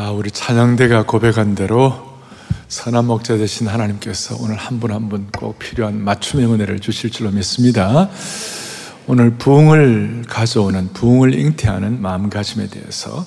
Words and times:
아, 0.00 0.12
우리 0.12 0.30
찬양대가 0.30 1.06
고백한 1.06 1.56
대로 1.56 1.92
선한 2.68 3.04
목자 3.06 3.36
되신 3.36 3.66
하나님께서 3.66 4.36
오늘 4.38 4.54
한 4.54 4.78
분 4.78 4.92
한 4.92 5.08
분 5.08 5.26
꼭 5.36 5.58
필요한 5.58 6.00
맞춤의 6.04 6.46
은혜를 6.46 6.78
주실 6.78 7.10
줄로 7.10 7.32
믿습니다. 7.32 8.08
오늘 9.08 9.32
부흥을 9.32 10.22
가져오는 10.28 10.92
부흥을 10.92 11.34
잉태하는 11.34 12.00
마음가짐에 12.00 12.68
대해서 12.68 13.26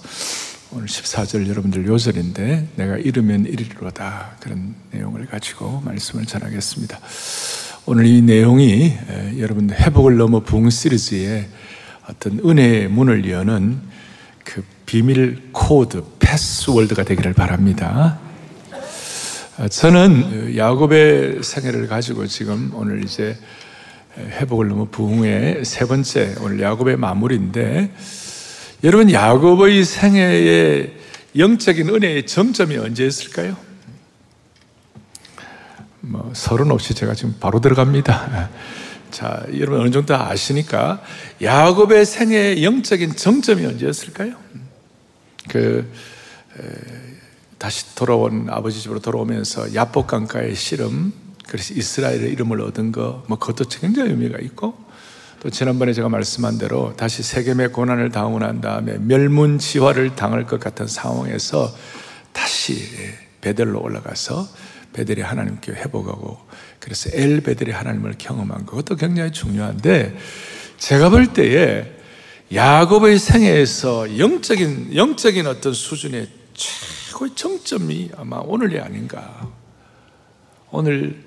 오늘 0.72 0.88
14절 0.88 1.50
여러분들 1.50 1.86
요절인데 1.88 2.70
내가 2.78 2.96
이르면 2.96 3.48
이리로다 3.48 4.38
그런 4.40 4.74
내용을 4.92 5.26
가지고 5.26 5.82
말씀을 5.84 6.26
전하겠습니다. 6.26 6.98
오늘 7.86 8.06
이 8.06 8.22
내용이 8.22 8.94
여러분들 9.40 9.78
회복을 9.78 10.16
넘어 10.16 10.40
부흥 10.40 10.70
시리즈의 10.70 11.50
어떤 12.10 12.40
은혜의 12.40 12.88
문을 12.88 13.30
여는 13.30 13.82
그 14.46 14.64
비밀 14.86 15.50
코드, 15.52 16.02
password가 16.32 17.04
되기를 17.04 17.34
바랍니다. 17.34 18.18
어, 19.58 19.68
저는 19.68 20.56
야곱의 20.56 21.44
생애를 21.44 21.88
가지고 21.88 22.26
지금 22.26 22.72
오늘 22.74 23.04
이제 23.04 23.38
회복을 24.18 24.70
넘어 24.70 24.86
부흥의 24.86 25.66
세 25.66 25.86
번째 25.86 26.36
오늘 26.40 26.62
야곱의 26.62 26.96
마무리인데 26.96 27.94
여러분 28.86 29.12
야곱의 29.12 29.84
생애의 29.84 30.94
영적인 31.38 31.90
은혜의 31.90 32.26
정점이 32.28 32.78
언제였을까요? 32.78 33.58
뭐 36.00 36.32
서론 36.34 36.72
없이 36.72 36.94
제가 36.94 37.14
지금 37.14 37.36
바로 37.42 37.60
들어갑니다. 37.60 38.50
자, 39.12 39.46
여러분 39.58 39.82
어느 39.82 39.92
정도 39.92 40.16
아시니까 40.16 41.04
야곱의 41.42 42.06
생애의 42.06 42.64
영적인 42.64 43.18
정점이 43.18 43.66
언제였을까요? 43.66 44.36
그 45.50 45.92
에, 45.94 46.11
다시 47.58 47.96
돌아온 47.96 48.48
아버지 48.50 48.82
집으로 48.82 49.00
돌아오면서 49.00 49.76
야복 49.76 50.08
강가의 50.08 50.56
씨름 50.56 51.14
그래서 51.48 51.74
이스라엘의 51.74 52.32
이름을 52.32 52.62
얻은 52.62 52.92
거, 52.92 53.24
뭐 53.28 53.38
그것도 53.38 53.70
굉장히 53.70 54.12
의미가 54.12 54.40
있고 54.40 54.76
또 55.42 55.50
지난번에 55.50 55.92
제가 55.92 56.08
말씀한 56.08 56.58
대로 56.58 56.96
다시 56.96 57.24
세겜의 57.24 57.72
고난을 57.72 58.10
당하고 58.12 58.40
난 58.40 58.62
다음에 58.62 58.98
멸문지화를 59.00 60.16
당할 60.16 60.46
것 60.46 60.60
같은 60.60 60.88
상황에서 60.88 61.76
다시 62.32 62.80
베델로 63.42 63.82
올라가서 63.82 64.48
베델이 64.94 65.22
하나님께 65.22 65.74
회복하고 65.74 66.38
그래서 66.80 67.10
엘 67.14 67.42
베델이 67.42 67.72
하나님을 67.72 68.16
경험한 68.18 68.66
것도 68.66 68.96
굉장히 68.96 69.32
중요한데 69.32 70.16
제가 70.78 71.10
볼 71.10 71.34
때에 71.34 71.92
야곱의 72.54 73.18
생애에서 73.18 74.18
영적인, 74.20 74.96
영적인 74.96 75.48
어떤 75.48 75.74
수준의 75.74 76.41
최고의 76.54 77.36
정점이 77.36 78.12
아마 78.18 78.38
오늘이 78.38 78.80
아닌가. 78.80 79.50
오늘 80.72 81.24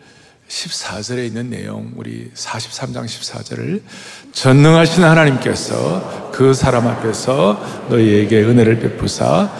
14절에 0.48 1.26
있는 1.26 1.50
내용, 1.50 1.92
우리 1.96 2.30
43장 2.34 3.04
14절을 3.04 3.82
전능하신 4.32 5.04
하나님께서 5.04 6.30
그 6.32 6.52
사람 6.54 6.86
앞에서 6.86 7.86
너희에게 7.88 8.42
은혜를 8.42 8.78
베푸사 8.80 9.50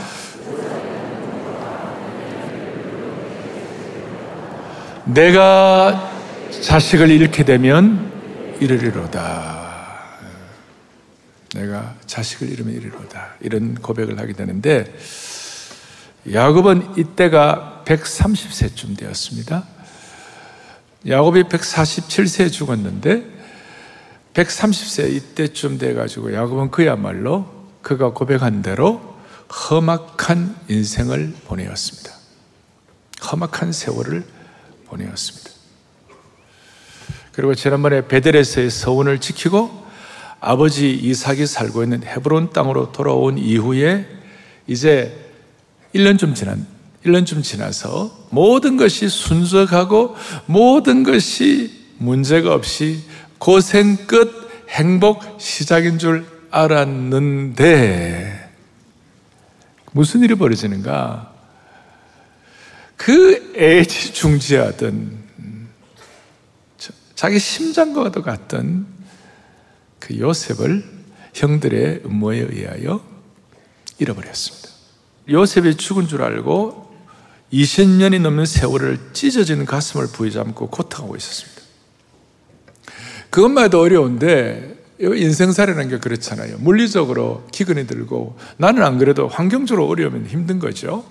내가 5.06 6.12
자식을 6.62 7.10
잃게 7.10 7.44
되면 7.44 8.10
이르리로다. 8.60 9.64
내가 11.54 11.94
자식을 12.06 12.50
잃으면 12.50 12.74
이르로다. 12.74 13.34
이런 13.40 13.74
고백을 13.74 14.18
하게 14.18 14.32
되는데 14.32 14.92
야곱은 16.33 16.97
이때가 16.97 17.83
130세쯤 17.84 18.97
되었습니다. 18.98 19.64
야곱이 21.06 21.44
147세에 21.44 22.50
죽었는데 22.50 23.24
130세 24.33 25.13
이때쯤 25.13 25.79
돼가지고 25.79 26.34
야곱은 26.34 26.70
그야말로 26.70 27.68
그가 27.83 28.13
고백한 28.13 28.63
대로 28.63 29.14
험악한 29.70 30.57
인생을 30.68 31.34
보내었습니다. 31.45 32.11
험악한 33.30 33.73
세월을 33.73 34.24
보내었습니다. 34.86 35.51
그리고 37.33 37.55
지난번에 37.55 38.07
베델에서의 38.08 38.70
서원을 38.70 39.20
지키고 39.20 39.84
아버지 40.40 40.92
이삭이 40.92 41.46
살고 41.46 41.83
있는 41.83 42.02
헤브론 42.02 42.51
땅으로 42.51 42.92
돌아온 42.92 43.39
이후에 43.39 44.07
이제 44.67 45.23
1년쯤 45.94 46.34
지난 46.34 46.66
1년쯤 47.05 47.42
지나서 47.42 48.28
모든 48.30 48.77
것이 48.77 49.08
순적하고 49.08 50.16
모든 50.46 51.02
것이 51.02 51.84
문제가 51.98 52.55
없이 52.55 53.00
고생 53.38 53.96
끝 54.06 54.44
행복 54.68 55.22
시작인 55.38 55.98
줄 55.98 56.27
알았는데 56.50 58.44
무슨 59.92 60.22
일이 60.22 60.34
벌어지는가? 60.34 61.33
그 62.96 63.52
애지중지하던 63.56 65.24
자기 67.14 67.38
심장과도 67.38 68.22
같던 68.22 68.86
그 70.00 70.18
요셉을 70.18 70.84
형들의 71.33 72.02
음모에 72.04 72.38
의하여 72.38 73.04
잃어버렸습니다. 73.98 74.64
요셉이 75.29 75.77
죽은 75.77 76.07
줄 76.08 76.23
알고 76.23 76.85
20년이 77.52 78.20
넘는 78.20 78.46
세월을 78.46 78.98
찢어지는 79.12 79.64
가슴을 79.64 80.08
부여잡고 80.08 80.70
고통하고 80.70 81.17
있었습니다. 81.17 81.62
그것만 83.30 83.64
해도 83.64 83.80
어려운데 83.80 84.77
인생살이라는 85.01 85.89
게 85.89 85.98
그렇잖아요. 85.98 86.58
물리적으로 86.58 87.46
기근이 87.52 87.86
들고 87.86 88.36
나는 88.57 88.83
안 88.83 88.98
그래도 88.98 89.29
환경적으로 89.29 89.89
어려우면 89.89 90.27
힘든 90.27 90.58
거죠. 90.58 91.05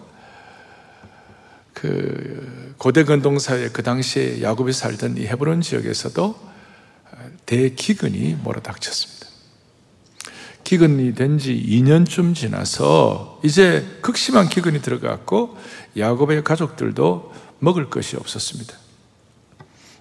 그 1.73 2.75
고대 2.77 3.03
근동 3.03 3.39
사회 3.39 3.69
그 3.69 3.83
당시에 3.83 4.41
야곱이 4.41 4.71
살던 4.71 5.17
이 5.17 5.25
헤브론 5.25 5.61
지역에서도 5.61 6.53
대기근이 7.45 8.37
몰아닥쳤습니다. 8.41 9.12
기근이 10.63 11.13
된 11.15 11.37
지 11.37 11.53
2년쯤 11.55 12.35
지나서 12.35 13.41
이제 13.43 13.85
극심한 14.01 14.47
기근이 14.47 14.81
들어갔고 14.81 15.57
야곱의 15.97 16.43
가족들도 16.43 17.33
먹을 17.59 17.89
것이 17.89 18.15
없었습니다. 18.15 18.73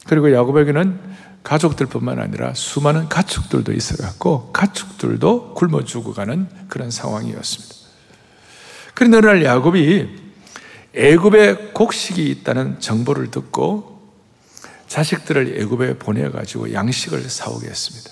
그리고 0.06 0.32
야곱에게는 0.32 1.00
가족들뿐만 1.42 2.18
아니라 2.18 2.54
수많은 2.54 3.08
가축들도 3.08 3.72
있어갖고 3.72 4.52
가축들도 4.52 5.54
굶어 5.54 5.84
죽어가는 5.84 6.48
그런 6.68 6.90
상황이었습니다. 6.90 7.74
그런데 8.94 9.16
어느 9.18 9.26
날 9.26 9.44
야곱이 9.44 10.08
애굽에 10.94 11.72
곡식이 11.72 12.24
있다는 12.30 12.78
정보를 12.78 13.30
듣고 13.30 14.12
자식들을 14.88 15.58
애굽에 15.60 15.98
보내가지고 15.98 16.72
양식을 16.74 17.22
사오게 17.28 17.66
했습니다. 17.66 18.10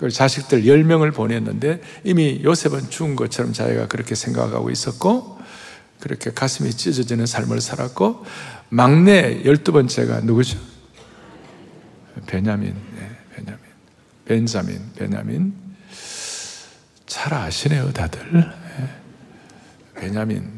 그 0.00 0.10
자식들 0.10 0.62
10명을 0.62 1.12
보냈는데 1.12 1.82
이미 2.04 2.40
요셉은 2.42 2.88
죽은 2.88 3.16
것처럼 3.16 3.52
자기가 3.52 3.86
그렇게 3.86 4.14
생각하고 4.14 4.70
있었고 4.70 5.38
그렇게 6.00 6.30
가슴이 6.30 6.70
찢어지는 6.70 7.26
삶을 7.26 7.60
살았고 7.60 8.24
막내 8.70 9.42
12번째가 9.42 10.24
누구죠? 10.24 10.58
베냐민, 12.26 12.74
네, 12.96 13.10
베냐민. 13.34 13.60
벤자민, 14.24 14.80
베냐민. 14.96 15.52
잘 17.06 17.34
아시네요, 17.34 17.92
다들. 17.92 18.22
네. 18.32 18.90
베냐민. 19.96 20.50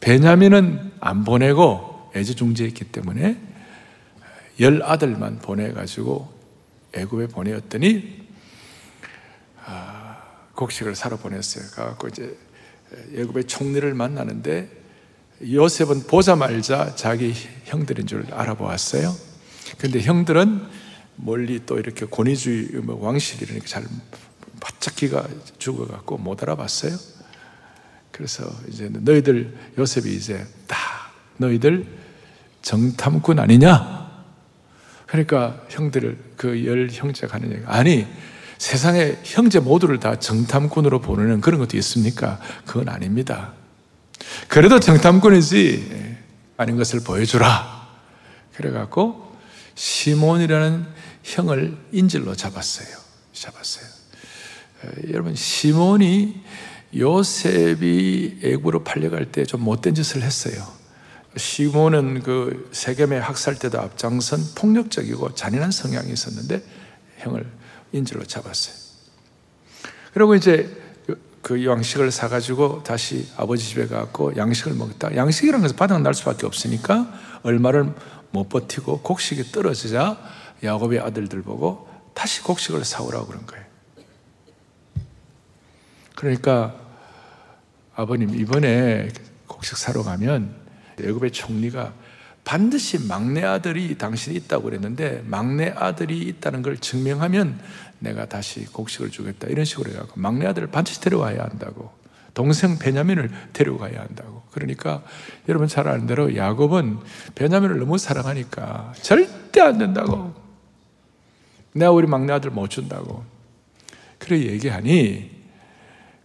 베냐민은 0.00 0.92
안 0.98 1.24
보내고 1.24 2.10
애지중지했기 2.16 2.86
때문에 2.86 3.38
열 4.60 4.82
아들만 4.82 5.40
보내가지고 5.40 6.32
애굽에 6.94 7.26
보내었더니 7.26 8.21
아, 8.21 8.21
곡식을 10.54 10.94
사러 10.94 11.16
보냈어요. 11.16 11.64
가갖고 11.74 12.08
이제 12.08 12.36
애굽의 13.14 13.44
총리를 13.44 13.92
만나는데 13.94 14.68
요셉은 15.50 16.04
보자말자 16.06 16.94
자기 16.94 17.34
형들인 17.64 18.06
줄 18.06 18.26
알아보았어요. 18.32 19.14
근데 19.78 20.00
형들은 20.00 20.62
멀리 21.16 21.64
또 21.66 21.78
이렇게 21.78 22.06
권위주의 22.06 22.68
뭐 22.82 23.02
왕실 23.04 23.42
이러니까 23.42 23.66
잘 23.66 23.84
바짝 24.60 24.94
기가 24.94 25.26
죽어갖고 25.58 26.18
못 26.18 26.42
알아봤어요. 26.42 26.96
그래서 28.10 28.48
이제 28.68 28.88
너희들 28.92 29.56
요셉이 29.78 30.14
이제 30.14 30.46
다 30.66 30.76
너희들 31.38 31.86
정탐꾼 32.60 33.38
아니냐? 33.38 34.02
그러니까 35.06 35.64
형들을 35.68 36.18
그 36.36 36.64
열 36.64 36.88
형제가 36.90 37.34
하는 37.34 37.52
얘기 37.52 37.62
아니 37.66 38.06
세상에 38.62 39.18
형제 39.24 39.58
모두를 39.58 39.98
다 39.98 40.20
정탐꾼으로 40.20 41.00
보내는 41.00 41.40
그런 41.40 41.58
것도 41.58 41.76
있습니까? 41.78 42.38
그건 42.64 42.88
아닙니다. 42.88 43.54
그래도 44.46 44.78
정탐꾼이지 44.78 46.16
아닌 46.58 46.76
것을 46.76 47.00
보여주라. 47.00 47.88
그래갖고 48.54 49.36
시몬이라는 49.74 50.86
형을 51.24 51.76
인질로 51.90 52.36
잡았어요. 52.36 52.86
잡았어요. 53.32 53.84
여러분 55.10 55.34
시몬이 55.34 56.40
요셉이 56.96 58.42
애굽으로 58.44 58.84
팔려갈 58.84 59.24
때 59.32 59.44
좀 59.44 59.62
못된 59.62 59.96
짓을 59.96 60.22
했어요. 60.22 60.64
시몬은 61.36 62.22
그 62.22 62.70
세겜의 62.70 63.20
학살 63.22 63.56
때도 63.56 63.80
앞장선 63.80 64.38
폭력적이고 64.54 65.34
잔인한 65.34 65.72
성향이 65.72 66.12
있었는데 66.12 66.62
형을 67.18 67.44
인질로 67.92 68.24
잡았어요. 68.24 68.74
그리고 70.14 70.34
이제 70.34 70.68
그 71.42 71.64
양식을 71.66 72.10
사가지고 72.10 72.84
다시 72.84 73.28
아버지 73.36 73.66
집에 73.66 73.86
가고 73.86 74.36
양식을 74.36 74.74
먹었다. 74.74 75.14
양식이라는 75.16 75.62
것은 75.62 75.76
바닥 75.76 76.00
날 76.00 76.14
수밖에 76.14 76.46
없으니까 76.46 77.12
얼마를 77.42 77.92
못 78.30 78.48
버티고 78.48 79.00
곡식이 79.00 79.50
떨어지자 79.50 80.18
야곱의 80.62 81.00
아들들 81.00 81.42
보고 81.42 81.88
다시 82.14 82.42
곡식을 82.42 82.84
사오라고 82.84 83.26
그런 83.26 83.46
거예요. 83.46 83.64
그러니까 86.14 86.74
아버님 87.94 88.34
이번에 88.38 89.08
곡식 89.48 89.76
사러 89.76 90.02
가면 90.02 90.54
애굽의 91.00 91.32
총리가 91.32 91.92
반드시 92.44 93.06
막내 93.06 93.44
아들이 93.44 93.96
당신이 93.96 94.36
있다고 94.36 94.64
그랬는데 94.64 95.22
막내 95.26 95.72
아들이 95.76 96.18
있다는 96.20 96.62
걸 96.62 96.76
증명하면 96.78 97.60
내가 98.00 98.26
다시 98.26 98.64
곡식을 98.66 99.10
주겠다. 99.10 99.48
이런 99.48 99.64
식으로 99.64 99.92
해갖고 99.92 100.20
막내 100.20 100.46
아들을 100.46 100.68
반드시 100.68 101.00
데려와야 101.00 101.42
한다고. 101.44 102.02
동생 102.34 102.78
베냐민을 102.78 103.30
데려가야 103.52 104.00
한다고. 104.00 104.42
그러니까 104.52 105.02
여러분 105.48 105.68
잘 105.68 105.86
아는 105.86 106.06
대로 106.06 106.34
야곱은 106.34 106.98
베냐민을 107.34 107.78
너무 107.78 107.98
사랑하니까 107.98 108.94
절대 109.00 109.60
안 109.60 109.78
된다고. 109.78 110.34
내가 111.74 111.90
우리 111.90 112.06
막내 112.06 112.32
아들 112.32 112.50
못 112.50 112.68
준다고. 112.68 113.24
그래 114.18 114.40
얘기하니 114.40 115.30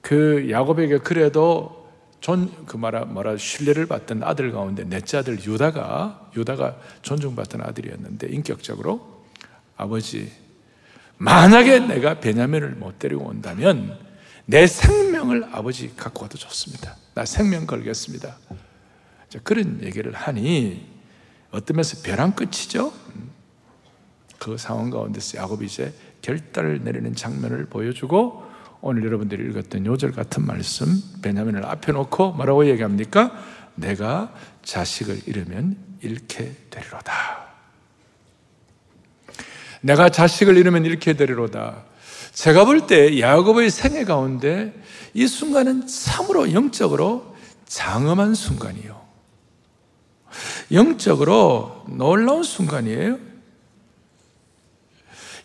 그 0.01 0.47
야곱에게 0.49 0.99
그래도 0.99 1.76
존, 2.19 2.65
그 2.65 2.77
말아, 2.77 3.05
뭐라, 3.05 3.37
신뢰를 3.37 3.85
받던 3.85 4.23
아들 4.23 4.51
가운데 4.51 4.83
넷째 4.83 5.17
아들 5.17 5.43
유다가, 5.43 6.29
유다가 6.35 6.79
존중받던 7.03 7.61
아들이었는데, 7.61 8.27
인격적으로, 8.29 9.23
아버지, 9.75 10.31
만약에 11.17 11.79
내가 11.81 12.19
베냐민을 12.19 12.71
못 12.71 12.99
데리고 12.99 13.25
온다면, 13.25 13.97
내 14.45 14.65
생명을 14.65 15.49
아버지 15.51 15.95
갖고 15.95 16.23
와도 16.23 16.37
좋습니다. 16.37 16.95
나 17.13 17.25
생명 17.25 17.67
걸겠습니다. 17.67 18.37
자, 19.29 19.39
그런 19.43 19.83
얘기를 19.83 20.13
하니, 20.13 20.85
어떤 21.51 21.75
면에서 21.75 22.01
벼랑 22.01 22.33
끝이죠? 22.33 22.93
그 24.39 24.57
상황 24.57 24.89
가운데서 24.89 25.37
야곱이 25.37 25.65
이제 25.65 25.93
결단을 26.21 26.83
내리는 26.83 27.13
장면을 27.15 27.65
보여주고, 27.65 28.46
오늘 28.81 29.03
여러분들이 29.05 29.49
읽었던 29.49 29.85
요절 29.85 30.11
같은 30.11 30.45
말씀 30.45 31.01
베냐민을 31.21 31.65
앞에 31.65 31.91
놓고 31.91 32.33
뭐라고 32.33 32.67
얘기합니까? 32.67 33.31
내가 33.75 34.33
자식을 34.63 35.21
잃으면 35.27 35.77
잃게 36.01 36.55
되리로다. 36.69 37.47
내가 39.81 40.09
자식을 40.09 40.57
잃으면 40.57 40.85
잃게 40.85 41.13
되리로다. 41.13 41.83
제가 42.33 42.65
볼 42.65 42.87
때 42.87 43.19
야곱의 43.19 43.69
생애 43.71 44.03
가운데 44.03 44.73
이 45.13 45.25
순간은 45.27 45.87
참으로 45.87 46.53
영적으로 46.53 47.35
장엄한 47.65 48.35
순간이요. 48.35 49.07
영적으로 50.71 51.83
놀라운 51.87 52.43
순간이에요. 52.43 53.17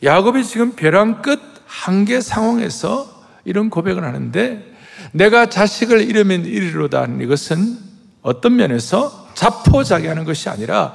야곱이 0.03 0.45
지금 0.45 0.73
벼랑 0.73 1.23
끝 1.23 1.41
한계 1.65 2.21
상황에서 2.21 3.22
이런 3.45 3.71
고백을 3.71 4.05
하는데 4.05 4.73
내가 5.13 5.47
자식을 5.47 6.03
잃으면 6.03 6.45
이리로다 6.45 7.07
이것은 7.21 7.79
어떤 8.23 8.57
면에서 8.57 9.29
자포자기하는 9.35 10.25
것이 10.25 10.49
아니라 10.49 10.95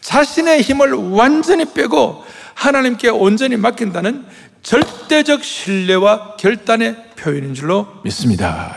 자신의 0.00 0.62
힘을 0.62 0.92
완전히 0.92 1.72
빼고 1.72 2.24
하나님께 2.54 3.08
온전히 3.08 3.56
맡긴다는 3.56 4.24
절대적 4.62 5.42
신뢰와 5.42 6.36
결단의 6.36 6.96
표현인 7.16 7.54
줄로 7.54 7.86
믿습니다. 8.04 8.76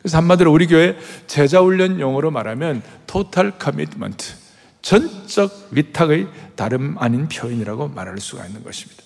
그래서 0.00 0.16
한마디로 0.16 0.52
우리 0.52 0.66
교회 0.66 0.96
제자 1.26 1.60
훈련 1.60 2.00
용어로 2.00 2.30
말하면 2.30 2.82
total 3.06 3.52
commitment, 3.60 4.34
전적 4.80 5.68
위탁의 5.72 6.28
다름 6.56 6.96
아닌 6.98 7.28
표현이라고 7.28 7.88
말할 7.88 8.18
수가 8.18 8.46
있는 8.46 8.64
것입니다. 8.64 9.02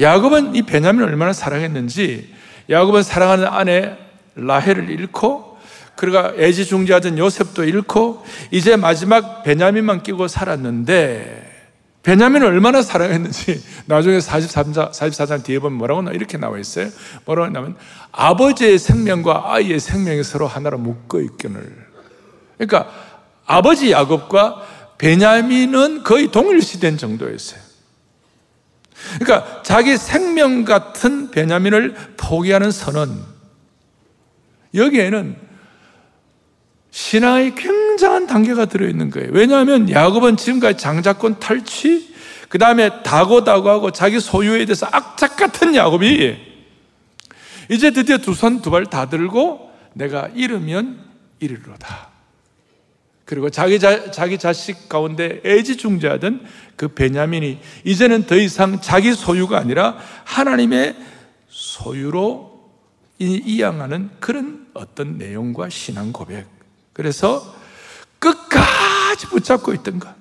야곱은 0.00 0.54
이 0.54 0.62
베냐민을 0.62 1.08
얼마나 1.08 1.32
사랑했는지 1.32 2.32
야곱은 2.70 3.02
사랑하는 3.02 3.46
아내 3.46 3.96
라헬을 4.36 4.90
잃고 4.90 5.58
그가 5.96 6.32
애지중지하던 6.36 7.18
요셉도 7.18 7.64
잃고 7.64 8.24
이제 8.50 8.76
마지막 8.76 9.42
베냐민만 9.42 10.02
끼고 10.02 10.28
살았는데 10.28 11.52
베냐민을 12.02 12.48
얼마나 12.48 12.82
사랑했는지 12.82 13.62
나중에 13.86 14.18
43장, 14.18 14.92
44장 14.92 15.42
뒤에 15.42 15.58
보면 15.58 15.78
뭐라고 15.78 16.02
나 16.02 16.10
이렇게 16.12 16.36
나와 16.36 16.58
있어요. 16.58 16.90
뭐라고 17.24 17.46
하냐면 17.46 17.76
아버지의 18.12 18.78
생명과 18.78 19.54
아이의 19.54 19.80
생명이 19.80 20.22
서로 20.22 20.46
하나로 20.46 20.78
묶어 20.78 21.20
있기를. 21.20 21.86
그러니까 22.58 22.90
아버지 23.46 23.90
야곱과 23.90 24.62
베냐민은 24.98 26.02
거의 26.02 26.30
동일시된 26.30 26.98
정도였어요. 26.98 27.63
그러니까 29.20 29.62
자기 29.62 29.96
생명 29.96 30.64
같은 30.64 31.30
베냐민을 31.30 31.94
포기하는 32.16 32.70
선언. 32.70 33.24
여기에는 34.74 35.36
신앙의 36.90 37.54
굉장한 37.54 38.26
단계가 38.26 38.66
들어있는 38.66 39.10
거예요. 39.10 39.28
왜냐하면 39.32 39.90
야곱은 39.90 40.36
지금까지 40.36 40.78
장자권 40.78 41.40
탈취, 41.40 42.14
그 42.48 42.58
다음에 42.58 43.02
다고다고하고 43.02 43.90
자기 43.90 44.20
소유에 44.20 44.64
대해서 44.64 44.86
악착 44.90 45.36
같은 45.36 45.74
야곱이 45.74 46.36
이제 47.70 47.90
드디어 47.90 48.18
두 48.18 48.32
손 48.32 48.60
두 48.62 48.70
발 48.70 48.84
다 48.86 49.08
들고 49.08 49.72
내가 49.94 50.28
잃으면 50.34 51.00
이르로다. 51.40 52.13
그리고 53.24 53.48
자기, 53.48 53.78
자, 53.78 54.10
자기 54.10 54.38
자식 54.38 54.88
가운데 54.88 55.40
애지중지하던 55.44 56.46
그 56.76 56.88
베냐민이 56.88 57.58
이제는 57.84 58.26
더 58.26 58.36
이상 58.36 58.80
자기 58.80 59.14
소유가 59.14 59.58
아니라 59.58 59.96
하나님의 60.24 60.96
소유로 61.48 62.70
이양하는 63.18 64.10
그런 64.20 64.66
어떤 64.74 65.16
내용과 65.16 65.70
신앙 65.70 66.12
고백. 66.12 66.46
그래서 66.92 67.54
끝까지 68.18 69.26
붙잡고 69.28 69.72
있던 69.74 70.00
것. 70.00 70.14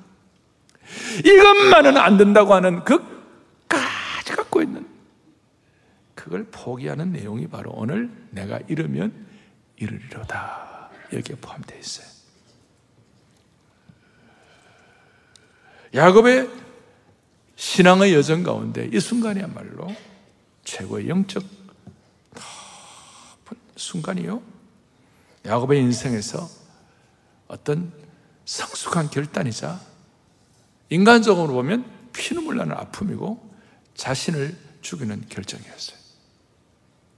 이것만은 1.25 1.97
안 1.97 2.17
된다고 2.17 2.53
하는 2.53 2.83
끝까지 2.83 4.31
갖고 4.35 4.61
있는 4.61 4.87
그걸 6.13 6.45
포기하는 6.51 7.11
내용이 7.11 7.47
바로 7.47 7.71
오늘 7.73 8.09
내가 8.29 8.59
이르면 8.67 9.11
이르리로다. 9.77 10.89
여기에 11.11 11.35
포함되어 11.37 11.77
있어요. 11.79 12.12
야곱의 15.93 16.49
신앙의 17.55 18.13
여정 18.15 18.43
가운데 18.43 18.89
이 18.91 18.99
순간이야말로 18.99 19.95
최고의 20.63 21.07
영적 21.07 21.43
높은 22.33 23.57
순간이요. 23.75 24.41
야곱의 25.45 25.79
인생에서 25.81 26.49
어떤 27.47 27.91
성숙한 28.45 29.09
결단이자 29.09 29.79
인간적으로 30.89 31.53
보면 31.53 31.85
피눈물 32.13 32.57
나는 32.57 32.75
아픔이고 32.75 33.51
자신을 33.95 34.57
죽이는 34.81 35.25
결정이었어요. 35.29 35.97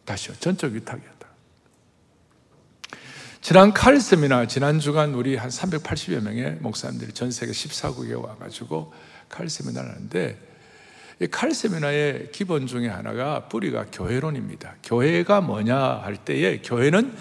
다시요. 0.04 0.36
전적 0.40 0.74
위탁이었다. 0.74 1.28
지난 3.46 3.74
칼 3.74 4.02
세미나, 4.02 4.48
지난 4.48 4.80
주간 4.80 5.14
우리 5.14 5.36
한 5.36 5.52
380여 5.52 6.20
명의 6.20 6.58
목사님들이 6.62 7.12
전 7.12 7.30
세계 7.30 7.52
14국에 7.52 8.20
와가지고 8.20 8.92
칼 9.30 9.50
세미나를 9.50 9.88
하는데 9.88 10.40
이 11.22 11.28
칼 11.28 11.52
세미나의 11.54 12.30
기본 12.32 12.66
중에 12.66 12.88
하나가 12.88 13.48
뿌리가 13.48 13.86
교회론입니다. 13.92 14.78
교회가 14.82 15.42
뭐냐 15.42 15.78
할 15.78 16.18
때에 16.18 16.64
교회는 16.64 17.16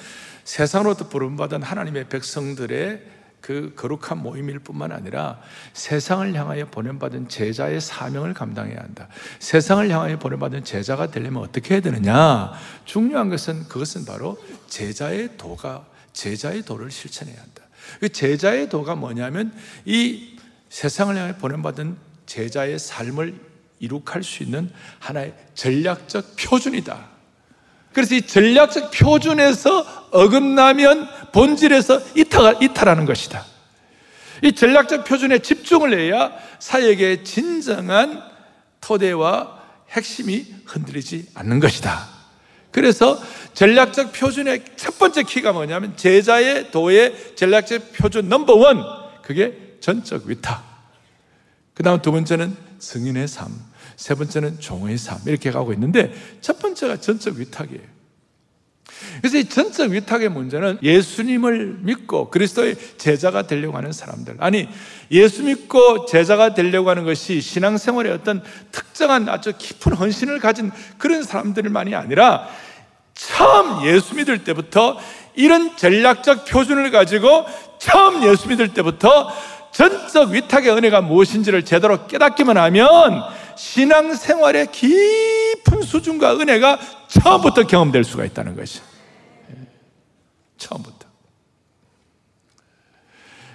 세상으로부터 0.45 1.11
부름받은 1.11 1.63
하나님의 1.63 2.09
백성들의 2.09 3.03
그 3.43 3.75
거룩한 3.77 4.17
모임일 4.17 4.61
뿐만 4.61 4.93
아니라 4.93 5.43
세상을 5.75 6.35
향하여 6.35 6.65
보냄받은 6.69 7.29
제자의 7.29 7.83
사명을 7.83 8.33
감당해야 8.33 8.79
한다. 8.79 9.09
세상을 9.41 9.91
향하여 9.91 10.19
보냄받은 10.19 10.65
제자가 10.65 11.11
되려면 11.11 11.43
어떻게 11.43 11.75
해야 11.75 11.83
되느냐? 11.83 12.51
중요한 12.87 13.29
것은 13.29 13.69
그것은 13.69 14.07
바로 14.07 14.43
제자의 14.69 15.37
도가 15.37 15.93
제자의 16.15 16.63
도를 16.63 16.91
실천해야 16.91 17.37
한다. 17.39 17.63
그 18.01 18.09
제자의 18.09 18.71
도가 18.71 18.95
뭐냐면 18.95 19.53
이 19.85 20.39
세상을 20.71 21.15
향해 21.15 21.37
보낸받은 21.37 21.97
제자의 22.25 22.79
삶을 22.79 23.39
이룩할 23.81 24.23
수 24.23 24.43
있는 24.43 24.73
하나의 24.99 25.35
전략적 25.55 26.37
표준이다. 26.37 27.11
그래서 27.93 28.15
이 28.15 28.23
전략적 28.23 28.91
표준에서 28.91 30.09
어긋나면 30.11 31.31
본질에서 31.33 32.01
이탈, 32.17 32.63
이탈하는 32.63 33.05
것이다. 33.05 33.45
이 34.43 34.53
전략적 34.53 35.05
표준에 35.05 35.39
집중을 35.39 35.99
해야 35.99 36.33
사역의 36.59 37.25
진정한 37.25 38.23
토대와 38.81 39.63
핵심이 39.91 40.47
흔들리지 40.67 41.29
않는 41.35 41.61
것이다. 41.61 42.14
그래서 42.75 43.23
전략적 43.53 44.13
표준의 44.13 44.65
첫 44.75 44.99
번째 44.99 45.23
키가 45.23 45.53
뭐냐면 45.53 45.97
제자의 45.97 46.73
도의 46.73 47.37
전략적 47.37 47.93
표준 47.93 48.29
넘버 48.29 48.53
원 48.57 48.83
그게 49.23 49.77
전적 49.79 50.27
위탁. 50.27 50.61
그 51.73 51.85
다음 51.85 52.03
두 52.03 52.11
번째는 52.11 52.57
승인의 52.81 53.29
삶. 53.29 53.53
세 53.95 54.17
번째는 54.17 54.59
종의 54.59 54.99
삶. 54.99 55.21
이렇게 55.27 55.53
가고 55.53 55.73
있는데 55.73 56.13
첫 56.41 56.59
번째가 56.59 56.97
전적 56.97 57.37
위탁이에요. 57.37 57.95
그래서 59.21 59.39
이 59.39 59.45
전적 59.45 59.93
위탁의 59.93 60.29
문제는 60.31 60.79
예수님을 60.83 61.79
믿고 61.81 62.31
그리스도의 62.31 62.77
제자가 62.99 63.47
되려고 63.47 63.77
하는 63.77 63.93
사람들. 63.93 64.37
아니, 64.41 64.69
예수 65.11 65.45
믿고 65.45 66.07
제자가 66.07 66.55
되려고 66.55 66.91
하는 66.91 67.05
것이 67.05 67.41
신앙생활의 67.41 68.13
어떤 68.13 68.43
특정한 68.73 69.29
아주 69.29 69.53
깊은 69.57 69.93
헌신을 69.93 70.41
가진 70.41 70.71
그런 70.99 71.23
사람들만이 71.23 71.95
아니라 71.95 72.49
처음 73.15 73.85
예수 73.87 74.15
믿을 74.15 74.45
때부터 74.45 74.99
이런 75.35 75.77
전략적 75.77 76.45
표준을 76.47 76.91
가지고 76.91 77.45
처음 77.79 78.23
예수 78.25 78.49
믿을 78.49 78.73
때부터 78.75 79.31
전적 79.73 80.31
위탁의 80.31 80.71
은혜가 80.71 81.01
무엇인지를 81.01 81.65
제대로 81.65 82.07
깨닫기만 82.07 82.57
하면 82.57 83.25
신앙생활의 83.57 84.71
깊은 84.71 85.83
수준과 85.83 86.37
은혜가 86.37 86.79
처음부터 87.09 87.67
경험될 87.67 88.05
수가 88.05 88.25
있다는 88.25 88.55
것이. 88.57 88.81
처음부터. 90.57 91.07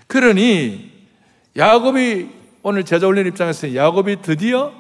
그러니 0.07 0.91
야곱이 1.55 2.29
오늘 2.63 2.83
제자 2.83 3.07
올린 3.07 3.25
입장에서 3.27 3.73
야곱이 3.73 4.21
드디어 4.21 4.73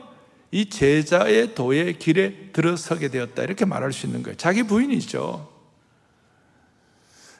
이 0.51 0.69
제자의 0.69 1.53
도의 1.53 1.99
길에 1.99 2.49
들어서게 2.53 3.09
되었다. 3.09 3.43
이렇게 3.43 3.65
말할 3.65 3.93
수 3.93 4.05
있는 4.07 4.23
거예요. 4.23 4.35
자기 4.37 4.63
부인이죠. 4.63 5.47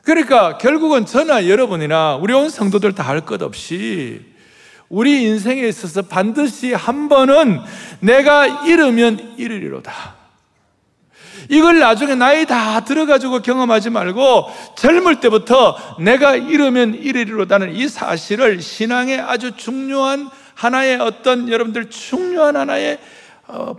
그러니까 0.03 0.57
결국은 0.57 1.05
저나 1.05 1.47
여러분이나 1.47 2.15
우리 2.15 2.33
온 2.33 2.49
성도들 2.49 2.93
다 2.95 3.03
할 3.03 3.21
것 3.21 3.41
없이 3.41 4.21
우리 4.89 5.23
인생에 5.23 5.67
있어서 5.67 6.01
반드시 6.03 6.73
한 6.73 7.09
번은 7.09 7.61
내가 7.99 8.65
잃으면 8.65 9.35
잃으리로다. 9.37 10.15
이걸 11.49 11.79
나중에 11.79 12.15
나이 12.15 12.45
다 12.45 12.83
들어가지고 12.83 13.41
경험하지 13.41 13.89
말고 13.89 14.45
젊을 14.77 15.19
때부터 15.19 15.77
내가 15.99 16.35
잃으면 16.35 16.95
잃으리로다는 16.95 17.75
이 17.75 17.87
사실을 17.87 18.61
신앙의 18.61 19.19
아주 19.19 19.55
중요한 19.55 20.29
하나의 20.59 20.99
어떤 20.99 21.47
여러분들 21.47 21.89
중요한 21.89 22.57
하나의 22.57 22.99
어, 23.47 23.77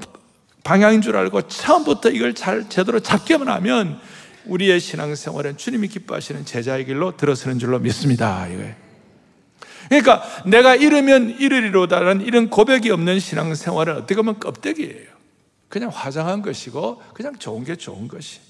방향인 0.65 1.03
줄 1.03 1.15
알고 1.15 1.43
처음부터 1.43 2.09
이걸 2.09 2.33
잘 2.33 2.71
제대로 2.71 3.01
잡기만 3.01 3.49
하면 3.49 4.01
우리의 4.47 4.81
신앙생활은 4.81 5.59
주님이 5.59 5.89
기뻐하시는 5.89 6.47
제자의 6.47 6.87
길로 6.87 7.19
들어서는 7.19 7.59
줄로 7.59 7.79
믿습니다. 7.81 8.47
그러니까 9.89 10.23
내가 10.47 10.75
잃으면 10.75 11.37
잃으리로다는 11.39 12.23
이런 12.23 12.49
고백이 12.49 12.91
없는 12.91 13.21
신앙생활은 13.21 13.97
어떻게 13.97 14.15
보면 14.15 14.41
껍데기예요. 14.41 15.11
그냥 15.69 15.91
화장한 15.93 16.41
것이고 16.41 17.03
그냥 17.13 17.37
좋은 17.37 17.63
게 17.65 17.77
좋은 17.77 18.09
것이. 18.09 18.41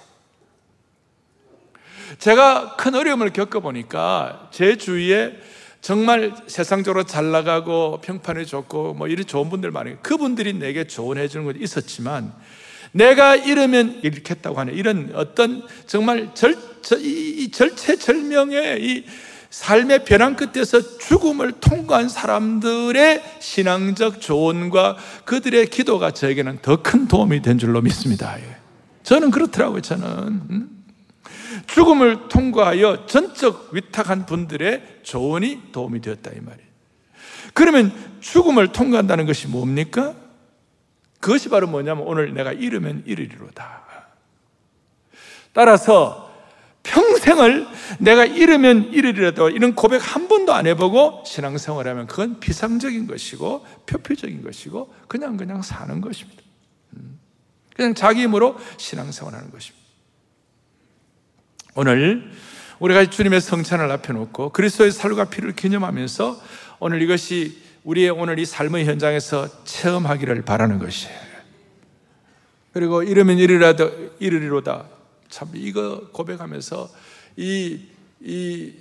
제가 2.20 2.76
큰 2.76 2.94
어려움을 2.94 3.32
겪어보니까 3.32 4.50
제 4.52 4.76
주위에 4.76 5.36
정말 5.80 6.34
세상적으로 6.46 7.04
잘 7.04 7.30
나가고 7.30 8.00
평판이 8.02 8.46
좋고 8.46 8.94
뭐 8.94 9.08
이런 9.08 9.26
좋은 9.26 9.48
분들 9.48 9.70
많아요. 9.70 9.96
그분들이 10.02 10.52
내게 10.52 10.86
조언해 10.86 11.26
주는 11.28 11.46
것도 11.46 11.58
있었지만 11.58 12.32
내가 12.92 13.36
이러면 13.36 14.00
이렇겠다고 14.02 14.58
하는 14.58 14.74
이런 14.74 15.12
어떤 15.14 15.62
정말 15.86 16.30
절, 16.34 16.56
이, 16.98 17.36
이 17.38 17.50
절체절명의 17.50 18.84
이 18.84 19.04
삶의 19.50 20.04
변환 20.04 20.36
끝에서 20.36 20.98
죽음을 20.98 21.52
통과한 21.60 22.08
사람들의 22.08 23.22
신앙적 23.40 24.20
조언과 24.20 24.96
그들의 25.24 25.66
기도가 25.66 26.12
저에게는 26.12 26.58
더 26.62 26.76
큰 26.76 27.08
도움이 27.08 27.42
된 27.42 27.58
줄로 27.58 27.80
믿습니다. 27.80 28.38
예. 28.38 28.44
저는 29.02 29.30
그렇더라고요, 29.30 29.80
저는. 29.80 30.79
음? 31.50 31.62
죽음을 31.66 32.28
통과하여 32.28 33.06
전적 33.06 33.70
위탁한 33.72 34.26
분들의 34.26 35.00
조언이 35.02 35.72
도움이 35.72 36.00
되었다, 36.00 36.30
이 36.30 36.40
말이에요. 36.40 36.70
그러면 37.54 37.92
죽음을 38.20 38.72
통과한다는 38.72 39.26
것이 39.26 39.48
뭡니까? 39.48 40.14
그것이 41.20 41.48
바로 41.48 41.66
뭐냐면 41.66 42.06
오늘 42.06 42.32
내가 42.32 42.52
이르면 42.52 43.04
이르리로다. 43.06 43.80
따라서 45.52 46.30
평생을 46.82 47.66
내가 47.98 48.24
이르면 48.24 48.92
이르리라도 48.92 49.50
이런 49.50 49.74
고백 49.74 49.98
한 49.98 50.28
번도 50.28 50.54
안 50.54 50.66
해보고 50.66 51.24
신앙생활하면 51.26 52.06
그건 52.06 52.40
비상적인 52.40 53.06
것이고 53.06 53.66
표피적인 53.86 54.42
것이고 54.42 54.94
그냥 55.06 55.36
그냥 55.36 55.60
사는 55.60 56.00
것입니다. 56.00 56.42
음. 56.96 57.20
그냥 57.74 57.94
자기 57.94 58.22
힘으로 58.22 58.56
신앙생활하는 58.78 59.50
것입니다. 59.50 59.79
오늘 61.74 62.30
우리가 62.80 63.10
주님의 63.10 63.40
성찬을 63.40 63.90
앞에 63.92 64.12
놓고 64.12 64.50
그리스도의 64.50 64.90
살과 64.90 65.26
피를 65.26 65.54
기념하면서 65.54 66.40
오늘 66.80 67.02
이것이 67.02 67.62
우리의 67.84 68.10
오늘 68.10 68.38
이 68.38 68.44
삶의 68.44 68.86
현장에서 68.86 69.64
체험하기를 69.64 70.42
바라는 70.42 70.78
것이에요. 70.78 71.30
그리고 72.72 73.02
이르면 73.02 73.38
이르라도 73.38 74.14
이르리로다 74.18 74.86
참 75.28 75.48
이거 75.54 76.08
고백하면서 76.12 76.90
이, 77.36 77.80
이 78.20 78.72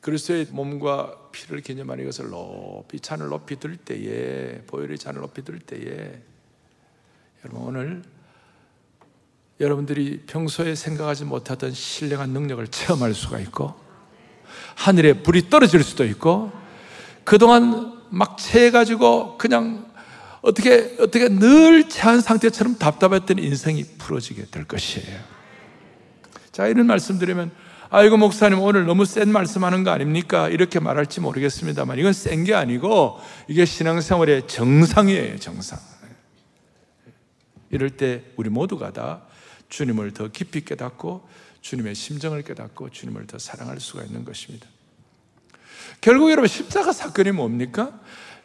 그리스도의 0.00 0.48
몸과 0.50 1.16
피를 1.32 1.60
기념하는 1.60 2.04
이것을 2.04 2.28
높이 2.28 3.00
잔을 3.00 3.28
높이 3.28 3.58
들 3.58 3.76
때에 3.76 4.62
보혈의 4.66 4.98
잔을 4.98 5.22
높이 5.22 5.42
들 5.42 5.58
때에 5.58 6.18
여러분 7.44 7.62
오늘 7.62 8.02
여러분들이 9.60 10.22
평소에 10.26 10.74
생각하지 10.74 11.24
못하던 11.24 11.72
신령한 11.72 12.30
능력을 12.30 12.66
체험할 12.68 13.14
수가 13.14 13.38
있고 13.40 13.74
하늘에 14.74 15.22
불이 15.22 15.48
떨어질 15.48 15.82
수도 15.84 16.04
있고 16.04 16.52
그동안 17.22 18.00
막 18.10 18.36
체해가지고 18.38 19.38
그냥 19.38 19.86
어떻게 20.42 20.96
어떻게 21.00 21.28
늘 21.28 21.88
체한 21.88 22.20
상태처럼 22.20 22.76
답답했던 22.76 23.38
인생이 23.38 23.84
풀어지게 23.98 24.46
될 24.50 24.64
것이에요. 24.64 25.18
자, 26.52 26.66
이런 26.66 26.86
말씀 26.86 27.18
드리면, 27.18 27.50
아이고, 27.88 28.16
목사님, 28.18 28.60
오늘 28.60 28.84
너무 28.84 29.06
센 29.06 29.30
말씀 29.32 29.64
하는 29.64 29.82
거 29.84 29.90
아닙니까? 29.90 30.48
이렇게 30.50 30.78
말할지 30.80 31.20
모르겠습니다만, 31.20 31.98
이건 31.98 32.12
센 32.12 32.44
게 32.44 32.54
아니고, 32.54 33.18
이게 33.48 33.64
신앙생활의 33.64 34.46
정상이에요, 34.46 35.38
정상. 35.38 35.78
이럴 37.70 37.90
때 37.90 38.22
우리 38.36 38.50
모두가 38.50 38.92
다 38.92 39.22
주님을 39.68 40.12
더 40.12 40.28
깊이 40.28 40.64
깨닫고, 40.64 41.28
주님의 41.60 41.94
심정을 41.94 42.42
깨닫고, 42.42 42.90
주님을 42.90 43.26
더 43.26 43.38
사랑할 43.38 43.80
수가 43.80 44.04
있는 44.04 44.24
것입니다. 44.24 44.66
결국 46.00 46.30
여러분, 46.30 46.48
십자가 46.48 46.92
사건이 46.92 47.32
뭡니까? 47.32 48.00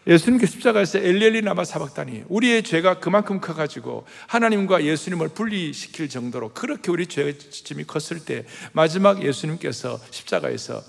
예수님께 0.08 0.48
십자가에서 0.48 0.98
엘리엘리 1.00 1.42
나바 1.42 1.66
사박다니 1.66 2.24
우리의 2.30 2.64
죄가 2.64 3.00
그만큼 3.00 3.40
커가지고 3.40 4.08
하나님과 4.28 4.84
예수님을 4.84 5.30
분리시킬 5.30 6.10
정도로 6.10 6.54
그렇게 6.54 6.90
우리 6.90 7.06
죄짐이 7.06 7.84
컸을 7.84 8.26
때 8.26 8.46
마지막 8.72 9.24
예수님께서 9.24 10.00
십자가에서 10.10 10.82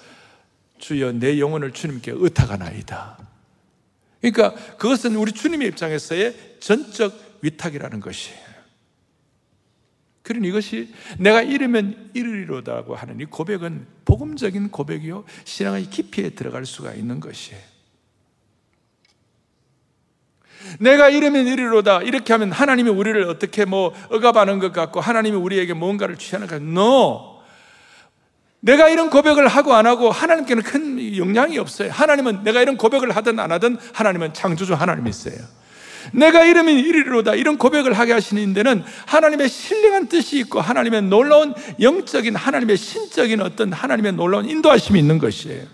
주여 0.78 1.12
내 1.12 1.38
영혼을 1.38 1.72
주님께 1.72 2.12
의탁하나이다. 2.14 3.18
그러니까 4.20 4.54
그것은 4.76 5.16
우리 5.16 5.32
주님의 5.32 5.68
입장에서의 5.68 6.56
전적 6.60 7.38
위탁이라는 7.42 8.00
것이에요. 8.00 8.49
그러니 10.22 10.48
이것이 10.48 10.92
내가 11.18 11.42
이르면 11.42 12.10
이르리로다고 12.14 12.94
하는 12.94 13.20
이 13.20 13.24
고백은 13.24 13.86
복음적인 14.04 14.70
고백이요 14.70 15.24
신앙의 15.44 15.88
깊이에 15.90 16.30
들어갈 16.30 16.66
수가 16.66 16.92
있는 16.92 17.20
것이에요. 17.20 17.70
내가 20.78 21.08
이러면 21.08 21.46
이리로다. 21.46 22.02
이렇게 22.02 22.32
하면 22.34 22.52
하나님이 22.52 22.90
우리를 22.90 23.22
어떻게 23.24 23.64
뭐 23.64 23.94
억압하는 24.10 24.58
것 24.58 24.72
같고 24.72 25.00
하나님이 25.00 25.36
우리에게 25.36 25.72
뭔가를 25.72 26.16
취하는 26.16 26.46
것 26.46 26.56
같고, 26.56 26.70
no. 26.70 27.40
내가 28.60 28.90
이런 28.90 29.08
고백을 29.08 29.48
하고 29.48 29.72
안 29.72 29.86
하고 29.86 30.10
하나님께는 30.10 30.62
큰 30.62 31.16
영향이 31.16 31.58
없어요. 31.58 31.90
하나님은 31.90 32.44
내가 32.44 32.60
이런 32.60 32.76
고백을 32.76 33.10
하든 33.16 33.40
안 33.40 33.52
하든 33.52 33.78
하나님은 33.94 34.34
창조주 34.34 34.74
하나님이세요. 34.74 35.38
내가 36.12 36.44
이름이 36.44 36.72
이리로다 36.80 37.34
이런 37.34 37.58
고백을 37.58 37.92
하게 37.92 38.12
하시는 38.12 38.52
데는 38.52 38.82
하나님의 39.06 39.48
신령한 39.48 40.08
뜻이 40.08 40.38
있고 40.40 40.60
하나님의 40.60 41.02
놀라운 41.02 41.54
영적인 41.80 42.36
하나님의 42.36 42.76
신적인 42.76 43.40
어떤 43.40 43.72
하나님의 43.72 44.12
놀라운 44.12 44.48
인도하심이 44.48 44.98
있는 44.98 45.18
것이에요. 45.18 45.64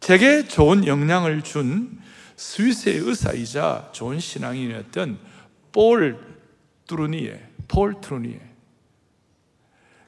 제게 0.00 0.46
좋은 0.46 0.86
영향을 0.86 1.42
준 1.42 1.98
스위스의 2.36 2.98
의사이자 2.98 3.90
좋은 3.92 4.20
신앙인이었던 4.20 5.18
볼 5.72 6.18
트루니에, 6.86 7.48
폴 7.68 8.00
트루니에. 8.00 8.40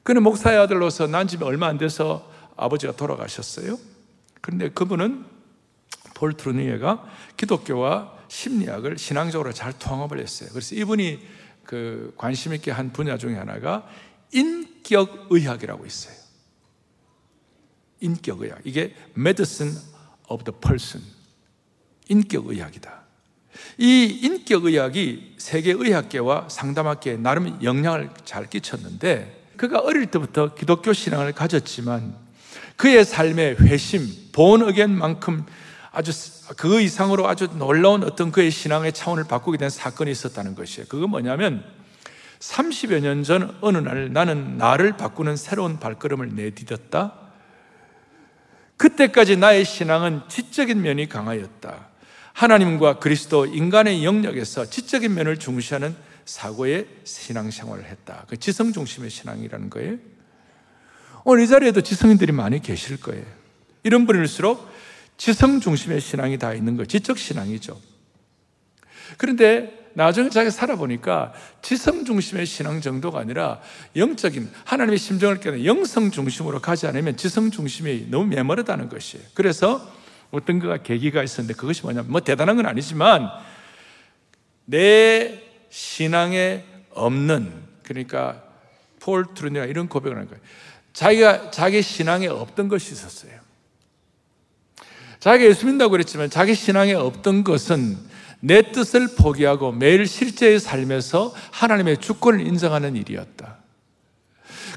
그는 0.03 0.23
목사의 0.23 0.59
아들로서 0.59 1.07
난 1.07 1.27
집에 1.27 1.43
얼마 1.43 1.67
안 1.67 1.77
돼서 1.77 2.31
아버지가 2.55 2.95
돌아가셨어요. 2.95 3.77
그런데 4.41 4.69
그분은 4.69 5.25
폴 6.17 6.33
트루니에가 6.33 7.07
기독교와 7.37 8.11
심리학을 8.27 8.97
신앙적으로 8.97 9.53
잘 9.53 9.71
통합을 9.77 10.19
했어요. 10.19 10.49
그래서 10.51 10.73
이분이 10.73 11.19
그 11.63 12.11
관심 12.17 12.55
있게 12.55 12.71
한 12.71 12.91
분야 12.91 13.19
중에 13.19 13.35
하나가 13.35 13.87
인격 14.31 15.27
의학이라고 15.29 15.85
있어요. 15.85 16.15
인격 17.99 18.41
의학. 18.41 18.61
이게 18.63 18.95
medicine 19.15 19.77
of 20.27 20.43
the 20.43 20.59
person. 20.59 21.05
인격 22.09 22.47
의학이다. 22.47 23.03
이 23.77 24.19
인격 24.23 24.65
의학이 24.65 25.35
세계 25.37 25.71
의학계와 25.71 26.49
상담학계에 26.49 27.17
나름 27.17 27.59
영향을 27.61 28.09
잘 28.25 28.49
끼쳤는데 28.49 29.51
그가 29.55 29.79
어릴 29.79 30.07
때부터 30.07 30.55
기독교 30.55 30.93
신앙을 30.93 31.33
가졌지만 31.33 32.15
그의 32.75 33.05
삶의 33.05 33.57
회심, 33.61 34.07
본의견만큼 34.31 35.45
아주 35.91 36.11
그 36.57 36.81
이상으로 36.81 37.27
아주 37.27 37.47
놀라운 37.57 38.03
어떤 38.03 38.31
그의 38.31 38.51
신앙의 38.51 38.93
차원을 38.93 39.25
바꾸게 39.25 39.57
된 39.57 39.69
사건이 39.69 40.11
있었다는 40.11 40.55
것이에요. 40.55 40.87
그건 40.87 41.09
뭐냐면 41.09 41.63
30여 42.39 42.99
년 43.01 43.23
전 43.23 43.57
어느 43.61 43.77
날 43.77 44.13
나는 44.13 44.57
나를 44.57 44.97
바꾸는 44.97 45.35
새로운 45.37 45.79
발걸음을 45.79 46.29
내디뎠다. 46.35 47.13
그때까지 48.77 49.37
나의 49.37 49.65
신앙은 49.65 50.21
지적인 50.27 50.81
면이 50.81 51.09
강하였다. 51.09 51.87
하나님과 52.33 52.99
그리스도 52.99 53.47
인간의 53.47 54.05
영역에서 54.05 54.69
지적인 54.69 55.15
면을 55.15 55.37
중시하는 55.37 55.95
사고의 56.25 56.87
신앙생활을 57.03 57.85
했다. 57.85 58.25
그 58.29 58.37
지성 58.37 58.71
중심의 58.71 59.09
신앙이라는 59.09 59.71
거예요. 59.71 59.97
오늘 61.23 61.43
이 61.43 61.47
자리에도 61.47 61.81
지성인들이 61.81 62.31
많이 62.31 62.61
계실 62.61 63.01
거예요. 63.01 63.25
이런 63.83 64.05
분일수록 64.05 64.69
지성 65.17 65.59
중심의 65.59 65.99
신앙이 65.99 66.37
다 66.37 66.53
있는 66.53 66.75
거예요. 66.75 66.85
지적 66.85 67.17
신앙이죠. 67.17 67.79
그런데 69.17 69.87
나중에 69.93 70.29
자기 70.29 70.51
살아보니까 70.51 71.33
지성 71.63 72.05
중심의 72.05 72.45
신앙 72.45 72.81
정도가 72.81 73.19
아니라 73.19 73.59
영적인 73.95 74.47
하나님의 74.63 74.99
심정을 74.99 75.39
깨는 75.39 75.65
영성 75.65 76.11
중심으로 76.11 76.61
가지 76.61 76.85
않으면 76.85 77.17
지성 77.17 77.49
중심이 77.49 78.05
너무 78.09 78.27
메모르다는 78.27 78.89
것이에요. 78.89 79.25
그래서 79.33 79.91
어떤 80.29 80.59
거가 80.59 80.77
계기가 80.83 81.23
있었는데 81.23 81.55
그것이 81.55 81.81
뭐냐면 81.81 82.11
뭐 82.11 82.21
대단한 82.21 82.57
건 82.57 82.67
아니지만 82.67 83.27
내 84.65 85.41
신앙에 85.69 86.63
없는 86.91 87.51
그러니까 87.81 88.43
폴 88.99 89.33
트루니가 89.33 89.65
이런 89.65 89.89
고백을 89.89 90.15
하는 90.15 90.29
거예요. 90.29 90.43
자기가 90.93 91.49
자기 91.49 91.81
신앙에 91.81 92.27
없던 92.27 92.67
것이 92.67 92.91
있었어요. 92.91 93.46
자기가 95.19 95.49
예수 95.49 95.65
믿는다고 95.65 95.91
그랬지만 95.91 96.29
자기 96.29 96.53
신앙에 96.53 96.93
없던 96.93 97.43
것은 97.43 97.97
내 98.39 98.71
뜻을 98.71 99.15
포기하고 99.17 99.71
매일 99.71 100.05
실제의 100.05 100.59
삶에서 100.59 101.33
하나님의 101.51 101.97
주권을 101.97 102.45
인정하는 102.45 102.95
일이었다. 102.95 103.57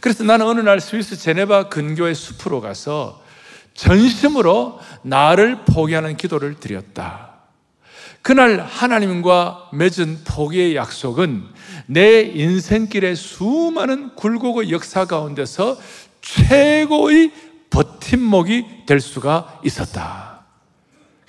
그래서 0.00 0.24
나는 0.24 0.46
어느 0.46 0.60
날 0.60 0.80
스위스 0.80 1.16
제네바 1.16 1.68
근교의 1.68 2.14
숲으로 2.14 2.60
가서 2.60 3.22
전심으로 3.74 4.80
나를 5.02 5.64
포기하는 5.66 6.16
기도를 6.16 6.58
드렸다. 6.58 7.30
그날 8.22 8.60
하나님과 8.60 9.70
맺은 9.72 10.20
포기의 10.24 10.76
약속은 10.76 11.44
내 11.86 12.20
인생길의 12.22 13.16
수많은 13.16 14.14
굴곡의 14.14 14.70
역사 14.70 15.06
가운데서 15.06 15.78
최고의 16.20 17.32
버팀목이 17.70 18.84
될 18.86 19.00
수가 19.00 19.60
있었다. 19.64 20.29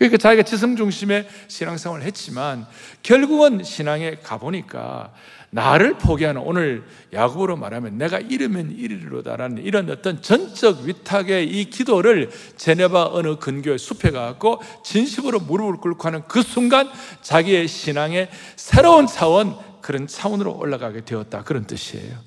그러니까 0.01 0.17
자기가 0.17 0.41
지성 0.41 0.75
중심의 0.75 1.27
신앙생활을 1.47 2.03
했지만 2.07 2.65
결국은 3.03 3.63
신앙에 3.63 4.15
가보니까 4.23 5.13
나를 5.51 5.99
포기하는 5.99 6.41
오늘 6.41 6.83
야구로 7.13 7.55
말하면 7.55 7.99
내가 7.99 8.19
이르면 8.19 8.71
이르리로다라는 8.71 9.63
이런 9.63 9.87
어떤 9.91 10.19
전적 10.23 10.85
위탁의 10.85 11.47
이 11.47 11.69
기도를 11.69 12.31
제네바 12.57 13.09
어느 13.11 13.35
근교의 13.35 13.77
숲에 13.77 14.09
가고 14.09 14.59
진심으로 14.83 15.41
무릎을 15.41 15.77
꿇고 15.77 16.07
하는 16.07 16.23
그 16.27 16.41
순간 16.41 16.89
자기의 17.21 17.67
신앙의 17.67 18.31
새로운 18.55 19.05
차원 19.05 19.55
그런 19.81 20.07
차원으로 20.07 20.57
올라가게 20.57 21.05
되었다 21.05 21.43
그런 21.43 21.67
뜻이에요. 21.67 22.17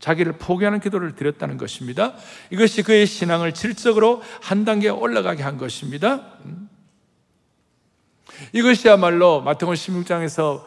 자기를 0.00 0.38
포기하는 0.38 0.80
기도를 0.80 1.14
드렸다는 1.14 1.56
것입니다. 1.56 2.14
이것이 2.50 2.82
그의 2.82 3.06
신앙을 3.06 3.54
질적으로 3.54 4.22
한 4.40 4.64
단계 4.64 4.88
올라가게 4.88 5.44
한 5.44 5.56
것입니다. 5.56 6.22
음. 6.46 6.69
이것이야말로 8.52 9.40
마태복음 9.42 9.74
16장에서 9.74 10.62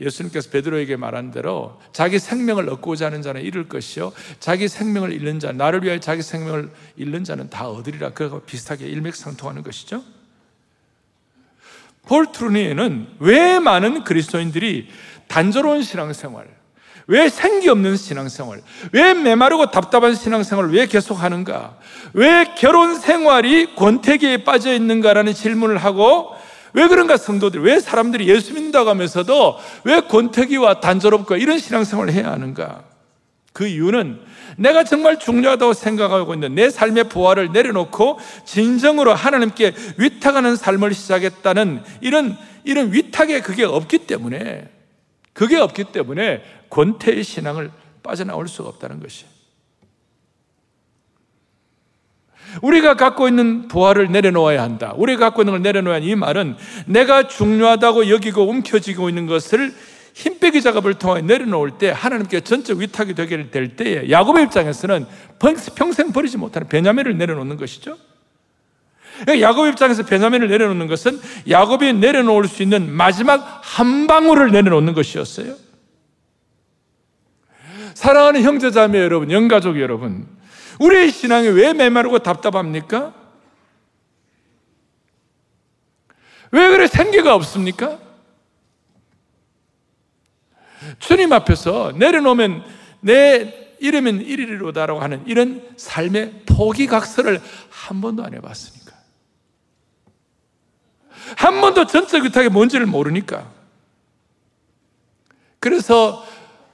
예수님께서 0.00 0.50
베드로에게 0.50 0.96
말한 0.96 1.30
대로 1.30 1.80
자기 1.92 2.18
생명을 2.18 2.68
얻고자 2.68 3.06
하는 3.06 3.22
자는 3.22 3.40
잃을 3.42 3.68
것이요 3.68 4.12
자기 4.40 4.68
생명을 4.68 5.12
잃는 5.12 5.40
자 5.40 5.52
나를 5.52 5.82
위하여 5.84 5.98
자기 6.00 6.22
생명을 6.22 6.70
잃는 6.96 7.24
자는 7.24 7.48
다 7.48 7.68
얻으리라 7.68 8.10
그거 8.10 8.40
비슷하게 8.44 8.86
일맥상통하는 8.86 9.62
것이죠. 9.62 10.02
폴 12.06 12.30
트루니에는 12.30 13.08
왜 13.18 13.58
많은 13.58 14.04
그리스도인들이 14.04 14.88
단조로운 15.26 15.82
신앙생활, 15.82 16.46
왜 17.08 17.28
생기 17.28 17.68
없는 17.68 17.96
신앙생활, 17.96 18.62
왜 18.92 19.14
메마르고 19.14 19.72
답답한 19.72 20.14
신앙생활을 20.14 20.72
왜 20.72 20.86
계속하는가, 20.86 21.78
왜 22.12 22.54
결혼 22.56 22.94
생활이 22.94 23.74
권태기에 23.74 24.44
빠져 24.44 24.72
있는가라는 24.72 25.34
질문을 25.34 25.78
하고 25.78 26.36
왜 26.76 26.88
그런가 26.88 27.16
성도들 27.16 27.62
왜 27.62 27.80
사람들이 27.80 28.28
예수 28.28 28.52
믿는다고 28.52 28.90
하면서도 28.90 29.58
왜 29.84 30.00
권태기와 30.00 30.80
단조롭고 30.80 31.36
이런 31.36 31.58
신앙생활을 31.58 32.12
해야 32.12 32.30
하는가? 32.30 32.84
그 33.54 33.66
이유는 33.66 34.20
내가 34.58 34.84
정말 34.84 35.18
중요하다고 35.18 35.72
생각하고 35.72 36.34
있는 36.34 36.54
내 36.54 36.68
삶의 36.68 37.08
보화를 37.08 37.50
내려놓고 37.52 38.18
진정으로 38.44 39.14
하나님께 39.14 39.72
위탁하는 39.96 40.54
삶을 40.56 40.92
시작했다는 40.92 41.82
이런 42.02 42.36
이런 42.64 42.92
위탁에 42.92 43.40
그게 43.40 43.64
없기 43.64 44.06
때문에 44.06 44.68
그게 45.32 45.56
없기 45.56 45.84
때문에 45.84 46.42
권태의 46.68 47.24
신앙을 47.24 47.70
빠져나올 48.02 48.48
수가 48.48 48.68
없다는 48.68 49.00
것이에요. 49.00 49.30
우리가 52.62 52.94
갖고 52.94 53.28
있는 53.28 53.68
부활을 53.68 54.10
내려놓아야 54.10 54.62
한다. 54.62 54.92
우리가 54.96 55.26
갖고 55.26 55.42
있는 55.42 55.52
걸 55.52 55.62
내려놓아야 55.62 55.98
이 55.98 56.14
말은 56.14 56.56
내가 56.86 57.28
중요하다고 57.28 58.08
여기고 58.10 58.48
움켜쥐고 58.48 59.08
있는 59.08 59.26
것을 59.26 59.74
힘 60.14 60.38
빼기 60.38 60.62
작업을 60.62 60.94
통해 60.94 61.20
내려놓을 61.20 61.72
때 61.72 61.90
하나님께 61.90 62.40
전적 62.40 62.78
위탁이 62.78 63.14
되게 63.14 63.50
될 63.50 63.76
때에 63.76 64.10
야곱의 64.10 64.44
입장에서는 64.44 65.04
평생 65.74 66.12
버리지 66.12 66.38
못하는 66.38 66.68
베냐민을 66.68 67.18
내려놓는 67.18 67.58
것이죠. 67.58 67.98
야곱 69.28 69.68
입장에서 69.68 70.04
베냐민을 70.04 70.48
내려놓는 70.48 70.86
것은 70.88 71.20
야곱이 71.48 71.92
내려놓을 71.94 72.48
수 72.48 72.62
있는 72.62 72.90
마지막 72.90 73.60
한 73.62 74.06
방울을 74.06 74.52
내려놓는 74.52 74.94
것이었어요. 74.94 75.54
사랑하는 77.94 78.42
형제자매 78.42 78.98
여러분, 78.98 79.30
영가족 79.30 79.80
여러분, 79.80 80.26
우리의 80.80 81.10
신앙이 81.10 81.48
왜 81.48 81.72
메마르고 81.72 82.20
답답합니까? 82.20 83.14
왜 86.52 86.68
그래 86.68 86.86
생기가 86.86 87.34
없습니까? 87.34 87.98
주님 90.98 91.32
앞에서 91.32 91.92
내려놓으면 91.96 92.64
내 93.00 93.66
이러면 93.78 94.20
이리로다라고 94.20 95.00
하는 95.00 95.22
이런 95.26 95.68
삶의 95.76 96.44
포기각서를 96.46 97.40
한 97.70 98.00
번도 98.00 98.24
안 98.24 98.34
해봤으니까. 98.34 98.96
한 101.36 101.60
번도 101.60 101.86
전적 101.86 102.22
위탁이 102.24 102.48
뭔지를 102.48 102.86
모르니까. 102.86 103.50
그래서 105.58 106.24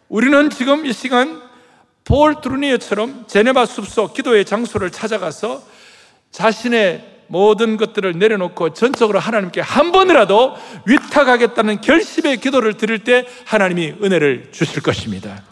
우리는 0.08 0.50
지금 0.50 0.84
이 0.84 0.92
시간 0.92 1.42
폴 2.04 2.40
드루니어처럼 2.40 3.24
제네바 3.28 3.66
숲속 3.66 4.14
기도의 4.14 4.44
장소를 4.44 4.90
찾아가서 4.90 5.62
자신의 6.30 7.10
모든 7.28 7.76
것들을 7.76 8.18
내려놓고 8.18 8.74
전적으로 8.74 9.18
하나님께 9.18 9.60
한 9.60 9.92
번이라도 9.92 10.54
위탁하겠다는 10.86 11.80
결심의 11.80 12.38
기도를 12.38 12.74
드릴 12.76 13.04
때 13.04 13.26
하나님이 13.46 13.94
은혜를 14.02 14.48
주실 14.52 14.82
것입니다. 14.82 15.42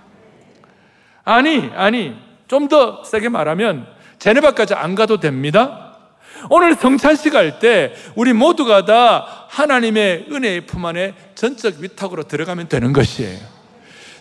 아니, 1.25 1.71
아니, 1.75 2.15
좀 2.49 2.69
더 2.69 3.05
세게 3.05 3.29
말하면 3.29 3.87
제네바까지 4.19 4.75
안 4.75 4.95
가도 4.95 5.21
됩니다. 5.21 5.97
오늘 6.51 6.75
성찬식 6.75 7.35
할 7.35 7.59
때 7.61 7.95
우리 8.17 8.33
모두가 8.33 8.85
다 8.85 9.47
하나님의 9.49 10.27
은혜의 10.31 10.67
품 10.67 10.85
안에 10.85 11.15
전적 11.35 11.77
위탁으로 11.79 12.25
들어가면 12.25 12.69
되는 12.69 12.93
것이에요. 12.93 13.39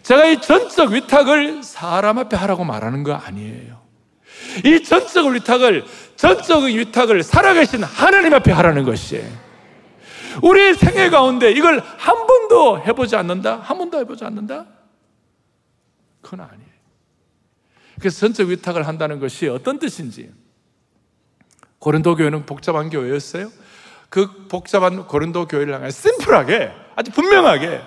제가 0.04 0.26
이 0.26 0.42
전적 0.42 0.92
위탁을 0.92 1.64
사람 1.64 2.18
앞에 2.18 2.36
하라고 2.38 2.64
말하는 2.64 3.04
거 3.04 3.14
아니에요. 3.14 3.80
이 4.66 4.84
전적 4.84 5.28
위탁을, 5.28 5.86
전적 6.16 6.64
위탁을 6.64 7.24
살아계신 7.24 7.84
하나님 7.84 8.34
앞에 8.34 8.52
하라는 8.52 8.84
것이에요. 8.84 9.30
우리 10.42 10.74
생애 10.74 11.10
가운데 11.10 11.52
이걸 11.52 11.80
한 11.80 12.28
번도 12.28 12.82
해보지 12.82 13.16
않는다? 13.16 13.58
한 13.58 13.78
번도 13.78 14.00
해보지 14.00 14.24
않는다? 14.24 14.66
그건 16.22 16.42
아니에요. 16.42 16.70
그래서 18.00 18.20
전적 18.20 18.48
위탁을 18.48 18.88
한다는 18.88 19.20
것이 19.20 19.48
어떤 19.48 19.80
뜻인지. 19.80 20.32
고린도 21.80 22.16
교회는 22.16 22.46
복잡한 22.46 22.90
교회였어요. 22.90 23.52
그 24.10 24.48
복잡한 24.48 25.06
고린도 25.08 25.48
교회를 25.48 25.74
향해 25.74 25.92
심플하게 25.92 26.72
아주 26.96 27.12
분명하게 27.12 27.82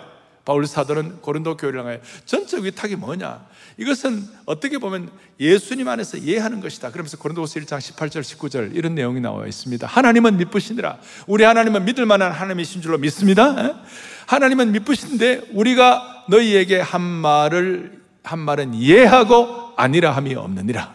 바울 0.44 0.66
사도는 0.66 1.20
고린도 1.20 1.56
교회를 1.56 1.80
향해 1.80 2.00
전적 2.24 2.62
위탁이 2.62 2.96
뭐냐? 2.96 3.44
이것은 3.78 4.22
어떻게 4.44 4.78
보면 4.78 5.10
예수님 5.40 5.88
안에서 5.88 6.16
이해하는 6.16 6.60
것이다. 6.60 6.90
그러면서 6.90 7.16
고린도서 7.16 7.60
1장 7.60 7.78
18절 7.78 8.20
19절 8.20 8.74
이런 8.74 8.94
내용이 8.94 9.20
나와 9.20 9.46
있습니다. 9.46 9.86
하나님은 9.86 10.36
믿으시니라. 10.36 10.98
우리 11.26 11.44
하나님은 11.44 11.84
믿을 11.84 12.06
만한 12.06 12.32
하나님이신 12.32 12.82
줄로 12.82 12.98
믿습니다. 12.98 13.80
하나님은 14.26 14.72
믿으신데 14.72 15.50
우리가 15.52 16.24
너희에게 16.28 16.80
한 16.80 17.00
말을 17.00 18.02
한 18.22 18.38
말은 18.38 18.74
이해하고 18.74 19.72
아니라 19.76 20.12
함이 20.12 20.34
없느니라. 20.34 20.94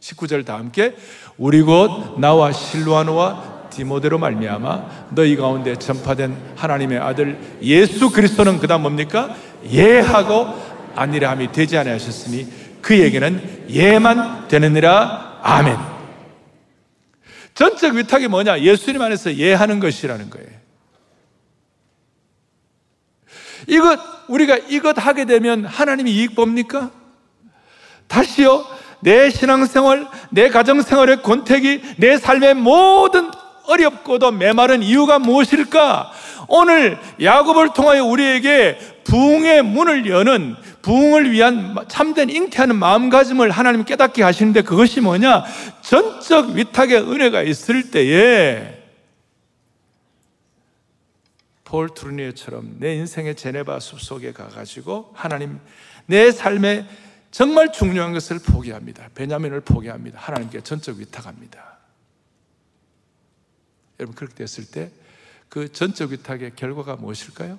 19절 0.00 0.44
다 0.44 0.54
함께 0.54 0.96
우리 1.36 1.62
곧 1.62 2.18
나와 2.20 2.52
실로아노와 2.52 3.47
디모데로 3.78 4.18
말미암아 4.18 5.10
너희 5.10 5.36
가운데 5.36 5.76
전파된 5.76 6.36
하나님의 6.56 6.98
아들 6.98 7.38
예수 7.62 8.10
그리스도는 8.10 8.58
그다음 8.58 8.82
뭡니까? 8.82 9.36
예하고 9.70 10.60
아니라 10.96 11.30
함이 11.30 11.52
되지 11.52 11.78
않으셨으니 11.78 12.48
그에게는 12.82 13.66
예만 13.70 14.48
되느니라 14.48 15.38
아멘. 15.42 15.76
전적 17.54 17.94
위탁이 17.94 18.26
뭐냐? 18.26 18.60
예수님 18.60 19.00
안에서 19.00 19.36
예하는 19.36 19.78
것이라는 19.78 20.28
거예요. 20.28 20.48
이것 23.68 24.00
우리가 24.28 24.56
이것 24.68 24.98
하게 24.98 25.24
되면 25.24 25.64
하나님이 25.64 26.10
이익 26.10 26.34
봅니까? 26.34 26.90
다시요. 28.08 28.66
내 29.00 29.30
신앙생활, 29.30 30.08
내 30.30 30.48
가정생활의 30.48 31.22
권태기, 31.22 31.82
내 31.98 32.16
삶의 32.16 32.54
모든 32.54 33.30
어렵고도 33.68 34.32
메마른 34.32 34.82
이유가 34.82 35.18
무엇일까? 35.18 36.10
오늘 36.48 36.98
야곱을 37.22 37.74
통하여 37.74 38.04
우리에게 38.04 38.78
부흥의 39.04 39.62
문을 39.62 40.08
여는 40.08 40.56
부흥을 40.82 41.30
위한 41.30 41.76
참된 41.88 42.30
잉태하는 42.30 42.76
마음가짐을 42.76 43.50
하나님 43.50 43.84
깨닫게 43.84 44.22
하시는데 44.22 44.62
그것이 44.62 45.00
뭐냐? 45.00 45.44
전적 45.82 46.50
위탁의 46.50 47.02
은혜가 47.02 47.42
있을 47.42 47.90
때에 47.90 48.74
폴 51.64 51.90
트루니에처럼 51.94 52.76
내 52.78 52.94
인생의 52.94 53.34
제네바 53.34 53.80
숲속에 53.80 54.32
가가지고 54.32 55.10
하나님 55.12 55.60
내 56.06 56.32
삶에 56.32 56.86
정말 57.30 57.70
중요한 57.72 58.14
것을 58.14 58.38
포기합니다. 58.38 59.10
베냐민을 59.14 59.60
포기합니다. 59.60 60.18
하나님께 60.18 60.62
전적 60.62 60.96
위탁합니다. 60.96 61.67
여러분 63.98 64.14
그렇게 64.14 64.34
됐을 64.34 64.64
때 64.66 64.90
그 65.48 65.72
전적 65.72 66.10
위탁의 66.10 66.52
결과가 66.56 66.96
무엇일까요? 66.96 67.58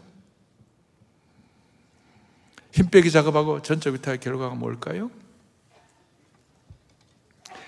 힘 2.71 2.89
빼기 2.89 3.11
작업하고 3.11 3.61
전적 3.61 3.93
위탁의 3.95 4.19
결과가 4.19 4.55
뭘까요? 4.55 5.09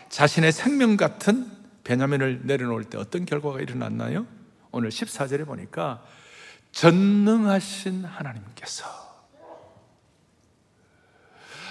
자신의 0.10 0.52
생명 0.52 0.98
같은 0.98 1.50
베냐민을 1.84 2.42
내려놓을 2.44 2.84
때 2.84 2.98
어떤 2.98 3.26
결과가 3.26 3.62
일어났나요? 3.62 4.28
오늘 4.72 4.90
14절에 4.90 5.46
보니까 5.46 6.04
전능하신 6.72 8.06
하나님께서 8.06 8.86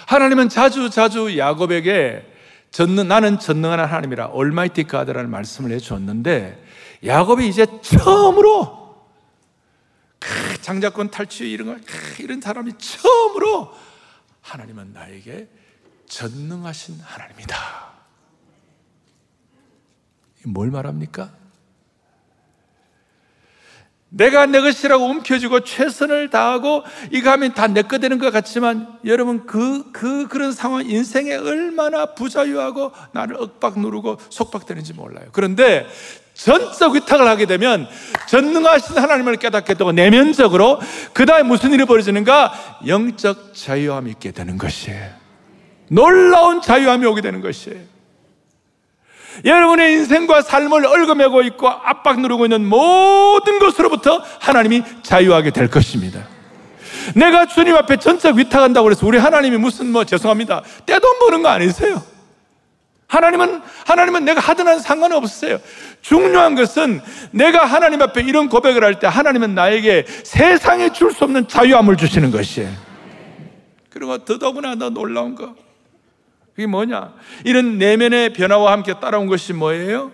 하나님은 0.07 0.49
자주 0.49 0.89
자주 0.89 1.37
야곱에게 1.37 2.27
전능, 2.71 3.07
나는 3.07 3.39
전능한 3.39 3.79
하나님이라 3.79 4.27
얼마이티 4.27 4.83
가드라는 4.83 5.29
말씀을 5.29 5.71
해 5.71 5.79
주었는데 5.79 6.70
야곱이 7.05 7.47
이제 7.47 7.65
처음으로 7.81 8.79
장자권 10.61 11.09
탈취 11.09 11.49
이런 11.49 11.67
거 11.67 11.93
이런 12.19 12.39
사람이 12.41 12.73
처음으로 12.77 13.73
하나님은 14.41 14.93
나에게 14.93 15.47
전능하신 16.07 16.99
하나님이다. 17.01 17.91
뭘 20.45 20.69
말합니까? 20.71 21.31
내가 24.09 24.45
내 24.45 24.59
것이라고 24.59 25.05
움켜쥐고 25.05 25.61
최선을 25.61 26.29
다하고 26.29 26.83
이거 27.11 27.31
하면 27.31 27.53
다 27.53 27.67
내 27.67 27.81
거 27.83 27.97
되는 27.97 28.17
것 28.19 28.29
같지만 28.31 28.99
여러분 29.05 29.45
그, 29.45 29.89
그, 29.93 30.27
그런 30.27 30.51
상황 30.51 30.85
인생에 30.85 31.33
얼마나 31.35 32.13
부자유하고 32.13 32.91
나를 33.13 33.37
억박 33.41 33.79
누르고 33.79 34.17
속박되는지 34.29 34.93
몰라요. 34.93 35.29
그런데 35.31 35.87
전적 36.33 36.93
위탁을 36.93 37.27
하게 37.27 37.45
되면 37.45 37.87
전능하신 38.27 38.97
하나님을 38.97 39.35
깨닫게 39.35 39.73
되고 39.73 39.91
내면적으로 39.91 40.79
그 41.13 41.25
다음에 41.25 41.43
무슨 41.43 41.73
일이 41.73 41.85
벌어지는가? 41.85 42.79
영적 42.87 43.53
자유함이 43.53 44.11
있게 44.11 44.31
되는 44.31 44.57
것이에요. 44.57 45.09
놀라운 45.89 46.61
자유함이 46.61 47.05
오게 47.05 47.21
되는 47.21 47.41
것이에요. 47.41 47.79
여러분의 49.45 49.93
인생과 49.93 50.41
삶을 50.41 50.85
얽어매고 50.85 51.41
있고 51.43 51.67
압박 51.67 52.19
누르고 52.21 52.45
있는 52.45 52.65
모든 52.65 53.59
것으로부터 53.59 54.23
하나님이 54.39 54.83
자유하게 55.03 55.51
될 55.51 55.69
것입니다. 55.69 56.27
내가 57.15 57.45
주님 57.45 57.75
앞에 57.75 57.97
전적 57.97 58.35
위탁한다고 58.35 58.85
그래서 58.85 59.05
우리 59.07 59.17
하나님이 59.17 59.57
무슨 59.57 59.91
뭐 59.91 60.03
죄송합니다. 60.03 60.61
떼돈 60.85 61.19
버는 61.19 61.41
거 61.41 61.49
아니세요? 61.49 62.03
하나님은, 63.11 63.61
하나님은 63.85 64.23
내가 64.23 64.39
하든 64.39 64.67
안 64.69 64.79
상관없어요. 64.79 65.59
중요한 66.01 66.55
것은 66.55 67.01
내가 67.31 67.65
하나님 67.65 68.01
앞에 68.01 68.21
이런 68.21 68.47
고백을 68.47 68.83
할 68.85 68.99
때 68.99 69.07
하나님은 69.07 69.53
나에게 69.53 70.05
세상에 70.23 70.93
줄 70.93 71.11
수 71.11 71.25
없는 71.25 71.47
자유함을 71.49 71.97
주시는 71.97 72.31
것이에요. 72.31 72.69
그리고 73.89 74.17
더더구나 74.19 74.77
더 74.77 74.89
놀라운 74.89 75.35
거. 75.35 75.55
그게 76.55 76.65
뭐냐? 76.67 77.13
이런 77.43 77.77
내면의 77.77 78.31
변화와 78.31 78.71
함께 78.71 78.93
따라온 78.99 79.27
것이 79.27 79.51
뭐예요? 79.51 80.11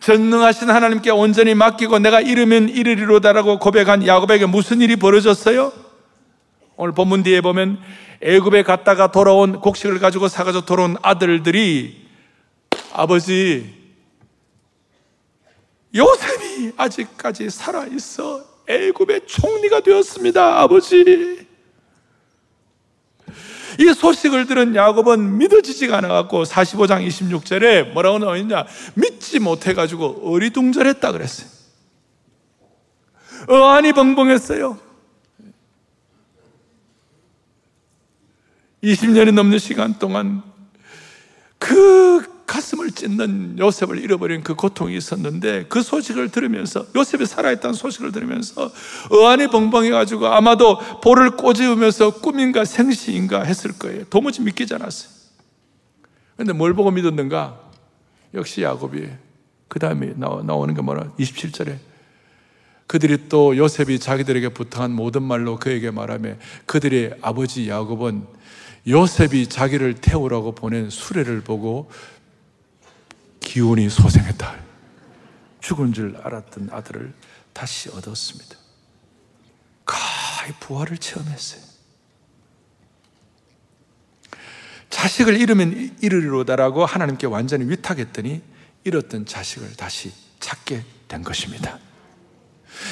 전능하신 0.00 0.70
하나님께 0.70 1.10
온전히 1.10 1.54
맡기고 1.54 1.98
내가 1.98 2.20
이르면 2.20 2.70
이르리로다라고 2.70 3.58
고백한 3.58 4.06
야곱에게 4.06 4.46
무슨 4.46 4.80
일이 4.80 4.96
벌어졌어요? 4.96 5.72
오늘 6.76 6.92
본문 6.92 7.22
뒤에 7.22 7.40
보면 7.40 7.80
애굽에 8.20 8.62
갔다가 8.62 9.10
돌아온 9.10 9.60
곡식을 9.60 9.98
가지고 9.98 10.28
사가지고 10.28 10.64
돌아온 10.64 10.96
아들들이 11.02 12.06
아버지 12.92 13.82
요셉이 15.94 16.72
아직까지 16.76 17.50
살아 17.50 17.86
있어 17.86 18.44
애굽의 18.68 19.26
총리가 19.26 19.80
되었습니다 19.80 20.60
아버지. 20.60 21.46
이 23.78 23.94
소식을 23.94 24.46
들은 24.46 24.74
야곱은 24.76 25.38
믿어지지가 25.38 25.98
않아갖고 25.98 26.44
45장 26.44 27.06
26절에 27.06 27.92
뭐라고 27.92 28.18
나와있냐? 28.18 28.66
믿지 28.94 29.38
못해가지고 29.38 30.30
어리둥절했다 30.30 31.12
그랬어요. 31.12 31.48
어안이 33.48 33.92
벙벙했어요 33.92 34.78
20년이 38.82 39.32
넘는 39.32 39.58
시간 39.58 39.98
동안 39.98 40.42
그 41.58 42.42
가슴을 42.46 42.90
찢는 42.90 43.58
요셉을 43.58 43.98
잃어버린 43.98 44.42
그 44.42 44.54
고통이 44.54 44.96
있었는데 44.96 45.66
그 45.68 45.80
소식을 45.80 46.30
들으면서 46.30 46.84
요셉이 46.94 47.24
살아있다는 47.24 47.74
소식을 47.74 48.12
들으면서 48.12 48.70
어안이 49.10 49.46
벙벙해가지고 49.46 50.26
아마도 50.26 50.78
볼을 51.00 51.36
꼬집으면서 51.36 52.20
꿈인가 52.20 52.64
생시인가 52.64 53.44
했을 53.44 53.72
거예요. 53.72 54.04
도무지 54.10 54.42
믿기지 54.42 54.74
않았어요. 54.74 55.10
근데 56.36 56.52
뭘 56.52 56.74
보고 56.74 56.90
믿었는가? 56.90 57.58
역시 58.34 58.62
야곱이 58.62 59.08
그 59.68 59.78
다음에 59.78 60.12
나오는 60.16 60.74
게 60.74 60.82
뭐라? 60.82 61.04
27절에 61.18 61.78
그들이 62.86 63.28
또 63.28 63.56
요셉이 63.56 63.98
자기들에게 64.00 64.50
부탁한 64.50 64.90
모든 64.90 65.22
말로 65.22 65.58
그에게 65.58 65.90
말하며 65.90 66.34
그들의 66.66 67.14
아버지 67.22 67.68
야곱은 67.68 68.26
요셉이 68.86 69.48
자기를 69.48 69.94
태우라고 69.94 70.54
보낸 70.54 70.90
수레를 70.90 71.42
보고 71.42 71.90
기운이 73.40 73.88
소생했다. 73.88 74.56
죽은 75.60 75.92
줄 75.92 76.16
알았던 76.16 76.70
아들을 76.72 77.12
다시 77.52 77.88
얻었습니다. 77.90 78.56
가히 79.84 80.52
부활을 80.60 80.98
체험했어요. 80.98 81.62
자식을 84.90 85.40
잃으면 85.40 85.96
잃으리로다라고 86.00 86.84
하나님께 86.84 87.26
완전히 87.26 87.68
위탁했더니 87.68 88.42
잃었던 88.84 89.26
자식을 89.26 89.74
다시 89.76 90.12
찾게 90.40 90.84
된 91.08 91.22
것입니다. 91.22 91.78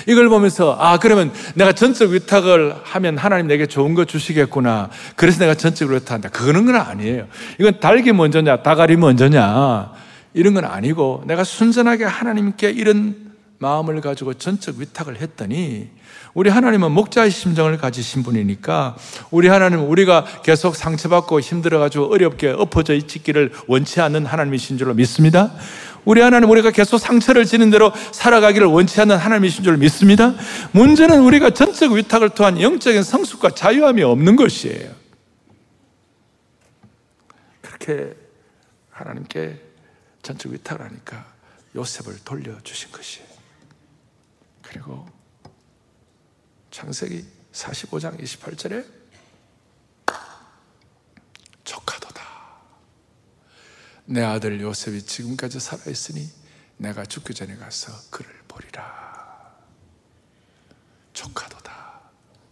이걸 0.07 0.29
보면서 0.29 0.77
아 0.79 0.99
그러면 0.99 1.33
내가 1.55 1.73
전적 1.73 2.11
위탁을 2.11 2.75
하면 2.83 3.19
하나님 3.19 3.47
내게 3.47 3.67
좋은 3.67 3.95
거 3.95 4.05
주시겠구나. 4.05 4.91
그래서 5.17 5.39
내가 5.41 5.55
전적으로 5.55 5.97
위탁한다. 5.97 6.31
그거는 6.31 6.67
건 6.67 6.77
아니에요. 6.77 7.27
이건 7.59 7.81
닭이 7.81 8.13
먼저냐, 8.13 8.63
다갈이 8.63 8.97
먼저냐 8.97 9.93
이런 10.35 10.55
건 10.55 10.65
아니고 10.65 11.25
내가 11.27 11.45
순전하게 11.45 12.05
하나님께 12.05 12.71
이런 12.71 13.31
마음을 13.59 14.01
가지고 14.01 14.35
전적 14.35 14.77
위탁을 14.79 15.21
했더니 15.21 15.89
우리 16.33 16.49
하나님은 16.49 16.93
목자의 16.93 17.31
심정을 17.31 17.77
가지신 17.77 18.23
분이니까 18.23 18.97
우리 19.31 19.49
하나님은 19.49 19.85
우리가 19.85 20.25
계속 20.43 20.77
상처받고 20.77 21.41
힘들어가지고 21.41 22.11
어렵게 22.13 22.51
엎어져 22.51 22.95
있기를 22.95 23.53
원치 23.67 24.01
않는 24.01 24.25
하나님이신 24.27 24.79
줄로 24.79 24.95
믿습니다. 24.95 25.53
우리 26.05 26.21
하나님 26.21 26.51
우리가 26.51 26.71
계속 26.71 26.99
상처를 26.99 27.45
지는 27.45 27.71
대로 27.71 27.93
살아가기를 28.13 28.67
원치 28.67 29.01
않는 29.01 29.17
하나님이신 29.17 29.65
줄 29.65 29.77
믿습니다. 29.77 30.35
문제는 30.73 31.21
우리가 31.21 31.51
전적 31.51 31.93
위탁을 31.93 32.31
통한 32.31 32.61
영적인 32.61 33.03
성숙과 33.03 33.51
자유함이 33.51 34.03
없는 34.03 34.37
것이에요. 34.37 34.95
그렇게 37.61 38.15
하나님께 38.91 39.61
전적 40.23 40.53
위탁을 40.53 40.85
하니까 40.85 41.27
요셉을 41.75 42.19
돌려주신 42.25 42.91
것이에요. 42.93 43.29
그리고 44.63 45.07
창세기 46.71 47.25
45장 47.53 48.19
28절에 48.21 48.85
조카도다. 51.65 52.23
내 54.11 54.25
아들 54.25 54.61
요셉이 54.61 55.03
지금까지 55.03 55.61
살아있으니 55.61 56.29
내가 56.79 57.05
죽기 57.05 57.33
전에 57.33 57.55
가서 57.55 57.93
그를 58.11 58.29
보리라. 58.49 59.55
조카도다. 61.13 62.01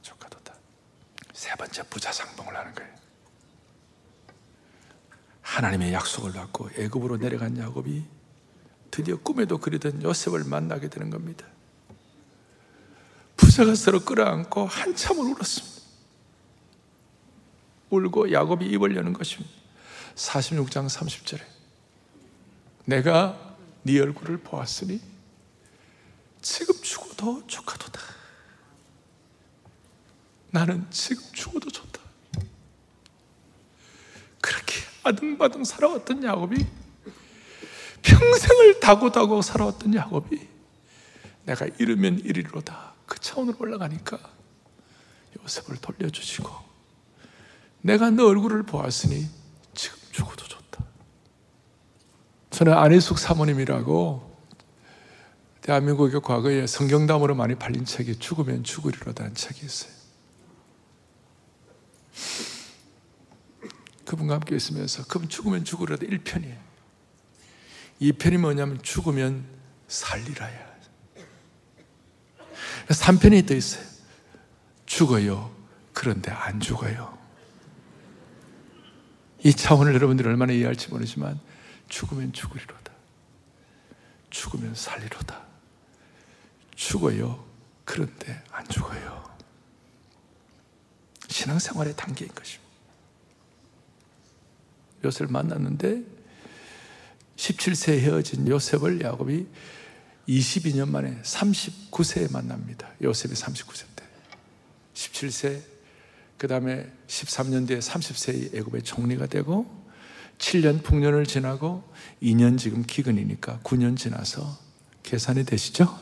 조카도다. 0.02 0.54
세 1.32 1.52
번째 1.56 1.82
부자 1.90 2.12
상봉을 2.12 2.56
하는 2.56 2.72
거예요. 2.76 2.94
하나님의 5.42 5.92
약속을 5.94 6.32
받고 6.32 6.70
애굽으로 6.76 7.16
내려간 7.16 7.58
야곱이 7.58 8.04
드디어 8.92 9.16
꿈에도 9.16 9.58
그리던 9.58 10.04
요셉을 10.04 10.44
만나게 10.44 10.88
되는 10.88 11.10
겁니다. 11.10 11.44
부자가 13.36 13.74
서로 13.74 14.04
끌어안고 14.04 14.66
한참을 14.66 15.24
울었습니다. 15.32 15.88
울고 17.90 18.30
야곱이 18.30 18.64
입을 18.66 18.94
여는 18.94 19.12
것입니다. 19.12 19.57
46장 20.18 20.88
30절에 20.88 21.40
내가 22.84 23.56
네 23.84 24.00
얼굴을 24.00 24.38
보았으니 24.38 25.00
지금 26.42 26.74
죽어도 26.82 27.46
조카도다. 27.46 28.00
나는 30.50 30.86
지금 30.90 31.22
죽어도 31.32 31.70
좋다. 31.70 32.00
그렇게 34.40 34.74
아등바등 35.04 35.64
살아왔던 35.64 36.24
야곱이 36.24 36.66
평생을 38.02 38.80
다고다고 38.80 39.42
살아왔던 39.42 39.94
야곱이 39.94 40.48
내가 41.44 41.66
이르면 41.78 42.20
이리로다. 42.20 42.94
그 43.06 43.18
차원으로 43.20 43.56
올라가니까 43.60 44.18
요셉을 45.42 45.76
돌려주시고 45.76 46.50
내가 47.82 48.10
너 48.10 48.26
얼굴을 48.26 48.64
보았으니 48.64 49.37
죽어도 50.18 50.44
좋다. 50.46 50.84
저는 52.50 52.72
안희숙 52.72 53.20
사모님이라고 53.20 54.36
대한민국의 55.60 56.20
과거에 56.22 56.66
성경담으로 56.66 57.36
많이 57.36 57.54
팔린 57.54 57.84
책이 57.84 58.18
죽으면 58.18 58.64
죽으리로다는 58.64 59.34
책이 59.34 59.64
있어요. 59.64 59.92
그분과 64.06 64.34
함께 64.34 64.56
있으면서 64.56 65.04
그분 65.04 65.28
죽으면 65.28 65.64
죽으리로다 65.64 66.06
1편이에요. 66.06 66.56
2편이 68.00 68.38
뭐냐면 68.38 68.82
죽으면 68.82 69.44
살리라야. 69.86 70.68
3편이 72.88 73.46
더 73.46 73.54
있어요. 73.54 73.84
죽어요. 74.86 75.54
그런데 75.92 76.32
안 76.32 76.58
죽어요. 76.58 77.17
이 79.44 79.52
차원을 79.52 79.94
여러분들이 79.94 80.28
얼마나 80.28 80.52
이해할지 80.52 80.88
모르지만 80.88 81.38
죽으면 81.88 82.32
죽으리로다. 82.32 82.92
죽으면 84.30 84.74
살리로다. 84.74 85.42
죽어요. 86.74 87.44
그런데 87.84 88.42
안 88.50 88.66
죽어요. 88.68 89.28
신앙생활의 91.28 91.94
단계인 91.96 92.30
것입니다. 92.34 92.68
요셉을 95.04 95.30
만났는데 95.30 96.02
17세에 97.36 98.00
헤어진 98.00 98.48
요셉을 98.48 99.00
야곱이 99.00 99.46
22년 100.28 100.88
만에 100.88 101.20
39세에 101.22 102.30
만납니다. 102.32 102.90
요셉이 103.02 103.34
39세 103.34 103.86
때. 103.96 104.04
17세, 104.94 105.62
그 106.38 106.46
다음에 106.46 106.90
13년 107.08 107.66
뒤에 107.66 107.80
30세의 107.80 108.54
애굽의 108.54 108.82
총리가 108.84 109.26
되고 109.26 109.66
7년 110.38 110.82
풍년을 110.84 111.26
지나고 111.26 111.82
2년 112.22 112.56
지금 112.56 112.84
기근이니까 112.84 113.58
9년 113.64 113.96
지나서 113.96 114.56
계산이 115.02 115.44
되시죠? 115.44 115.98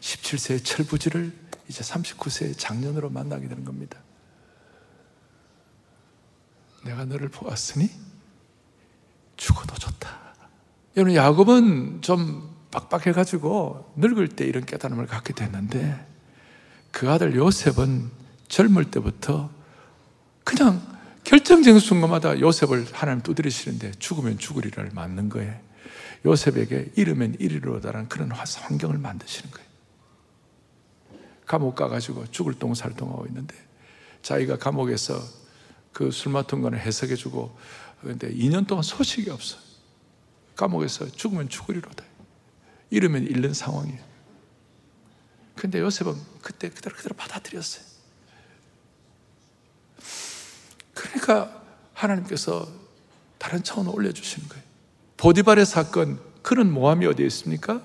17세의 0.00 0.64
철부지를 0.64 1.32
이제 1.68 1.82
39세의 1.82 2.58
장년으로 2.58 3.08
만나게 3.10 3.46
되는 3.46 3.64
겁니다. 3.64 4.00
내가 6.84 7.04
너를 7.04 7.28
보았으니 7.28 7.88
죽어도 9.36 9.74
좋다. 9.76 10.34
여러분, 10.96 11.14
야곱은 11.14 12.02
좀 12.02 12.56
빡빡해가지고 12.72 13.92
늙을 13.96 14.28
때 14.28 14.44
이런 14.44 14.64
깨달음을 14.64 15.06
갖게 15.06 15.32
됐는데 15.32 16.06
그 16.90 17.08
아들 17.10 17.36
요셉은 17.36 18.10
젊을 18.48 18.90
때부터 18.90 19.57
그냥 20.48 20.80
결정적인 21.24 21.78
순간마다 21.78 22.40
요셉을 22.40 22.86
하나님 22.92 23.22
두드리시는데 23.22 23.92
죽으면 23.98 24.38
죽으리를 24.38 24.90
맞는 24.94 25.28
거예요. 25.28 25.54
요셉에게 26.24 26.92
잃으면 26.96 27.36
이리로다라는 27.38 28.08
그런 28.08 28.30
환경을 28.32 28.96
만드시는 28.96 29.50
거예요. 29.50 29.68
감옥 31.44 31.74
가가지고 31.74 32.30
죽을 32.30 32.54
똥살 32.54 32.94
똥하고 32.96 33.26
있는데 33.26 33.54
자기가 34.22 34.56
감옥에서 34.56 35.20
그 35.92 36.10
술 36.10 36.32
맡은 36.32 36.62
거는 36.62 36.78
해석해주고 36.78 37.58
그런데 38.00 38.32
2년 38.32 38.66
동안 38.66 38.82
소식이 38.82 39.28
없어. 39.28 39.58
감옥에서 40.56 41.10
죽으면 41.10 41.50
죽으리로다. 41.50 42.04
잃으면 42.88 43.24
잃는 43.24 43.52
상황이에요. 43.52 44.00
근데 45.56 45.80
요셉은 45.80 46.14
그때 46.40 46.70
그대로 46.70 46.96
그대로 46.96 47.14
받아들였어요. 47.16 47.97
그러니까 51.08 51.62
하나님께서 51.94 52.68
다른 53.38 53.62
차원으로 53.62 53.94
올려주시는 53.94 54.48
거예요. 54.48 54.64
보디발의 55.16 55.66
사건, 55.66 56.20
그런 56.42 56.72
모함이 56.72 57.06
어디에 57.06 57.26
있습니까? 57.26 57.82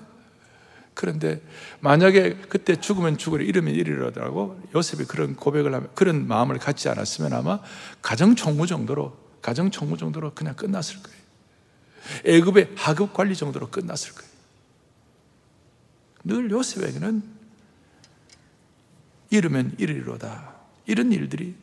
그런데 0.94 1.42
만약에 1.80 2.36
그때 2.48 2.76
죽으면 2.76 3.18
죽으리, 3.18 3.46
이러면 3.46 3.74
이리라고 3.74 4.60
요셉이 4.74 5.04
그런 5.04 5.34
고백을 5.34 5.74
하면, 5.74 5.90
그런 5.94 6.28
마음을 6.28 6.58
갖지 6.58 6.88
않았으면 6.88 7.32
아마 7.32 7.60
가정 8.00 8.36
총무 8.36 8.66
정도로, 8.66 9.16
가정 9.42 9.70
총무 9.70 9.96
정도로 9.96 10.34
그냥 10.34 10.54
끝났을 10.54 11.02
거예요. 11.02 11.18
애굽의 12.24 12.72
하급 12.76 13.12
관리 13.12 13.34
정도로 13.34 13.70
끝났을 13.70 14.14
거예요. 14.14 14.30
늘 16.24 16.50
요셉에게는 16.50 17.22
이르면 19.30 19.74
이르리로다. 19.78 20.54
이런 20.86 21.12
일들이 21.12 21.54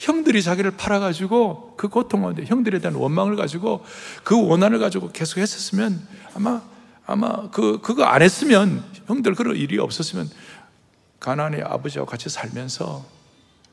형들이 0.00 0.42
자기를 0.42 0.72
팔아가지고 0.72 1.74
그 1.76 1.88
고통을 1.88 2.46
형들에 2.46 2.78
대한 2.80 2.96
원망을 2.96 3.36
가지고 3.36 3.84
그 4.22 4.40
원한을 4.46 4.78
가지고 4.78 5.10
계속 5.12 5.38
했었으면 5.38 6.06
아마 6.34 6.62
아마 7.06 7.50
그 7.50 7.80
그거 7.80 8.04
안 8.04 8.22
했으면 8.22 8.84
형들 9.06 9.34
그런 9.34 9.56
일이 9.56 9.78
없었으면 9.78 10.28
가나안의 11.20 11.62
아버지와 11.62 12.06
같이 12.06 12.28
살면서 12.28 13.04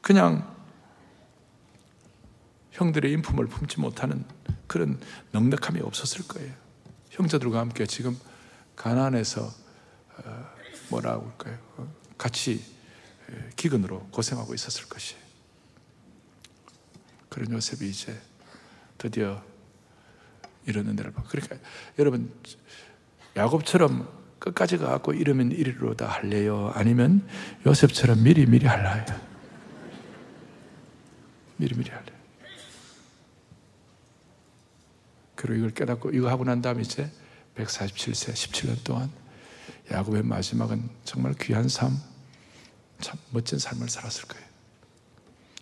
그냥 0.02 0.50
형들의 2.72 3.12
인품을 3.12 3.48
품지 3.48 3.80
못하는 3.80 4.24
그런 4.68 5.00
넉넉함이 5.32 5.82
없었을 5.82 6.28
거예요. 6.28 6.54
형제들과 7.10 7.60
함께 7.60 7.86
지금 7.86 8.18
가나안에서 8.76 9.42
어, 9.44 10.50
뭐라고 10.90 11.28
할까요? 11.30 11.58
어, 11.78 11.88
같이 12.18 12.64
기근으로 13.56 14.08
고생하고 14.12 14.54
있었을 14.54 14.88
것이에요. 14.88 15.22
그런 17.32 17.50
요셉이 17.54 17.90
이제 17.90 18.14
드디어 18.98 19.42
이런 20.66 20.88
은혜를 20.90 21.14
받고 21.14 21.30
그러니까 21.30 21.56
여러분 21.98 22.32
야곱처럼 23.38 24.08
끝까지 24.38 24.78
가고 24.78 25.14
이러면 25.14 25.52
이리로다 25.54 26.08
할래요? 26.08 26.72
아니면 26.76 27.26
요셉처럼 27.66 28.22
미리 28.22 28.46
미리 28.46 28.66
할래요? 28.66 29.06
미리 31.56 31.74
미리 31.76 31.90
할래요? 31.90 32.22
그리고 35.36 35.56
이걸 35.56 35.70
깨닫고 35.72 36.12
이거 36.12 36.30
하고 36.30 36.44
난 36.44 36.62
다음에 36.62 36.82
이제 36.82 37.10
147세 37.56 38.34
17년 38.34 38.84
동안 38.84 39.10
야곱의 39.90 40.24
마지막은 40.24 40.90
정말 41.06 41.34
귀한 41.40 41.70
삶, 41.70 41.98
참 43.00 43.18
멋진 43.32 43.58
삶을 43.58 43.88
살았을 43.88 44.28
거예요. 44.28 44.51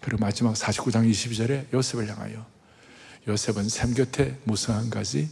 그리고 0.10 0.26
마지막 0.26 0.56
49장 0.56 1.08
22절에 1.08 1.72
요셉을 1.72 2.10
향하여 2.10 2.44
요셉은 3.28 3.70
샘 3.70 3.94
곁에 3.94 4.40
무성한 4.44 4.90
가지 4.90 5.30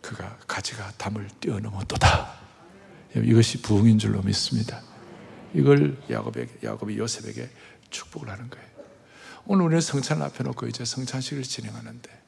그가 0.00 0.38
가지가 0.46 0.92
담을 0.96 1.28
뛰어넘었도다. 1.38 2.32
이것이 3.16 3.60
부흥인 3.60 3.98
줄로 3.98 4.22
믿습니다. 4.22 4.80
이걸 5.52 6.00
야곱에게, 6.08 6.66
야곱이 6.66 6.96
요셉에게 6.96 7.50
축복을 7.90 8.30
하는 8.30 8.48
거예요. 8.48 8.66
오늘 9.44 9.66
우리는 9.66 9.82
성찬을 9.82 10.22
앞에 10.22 10.44
놓고 10.44 10.66
이제 10.66 10.86
성찬식을 10.86 11.42
진행하는데 11.42 12.22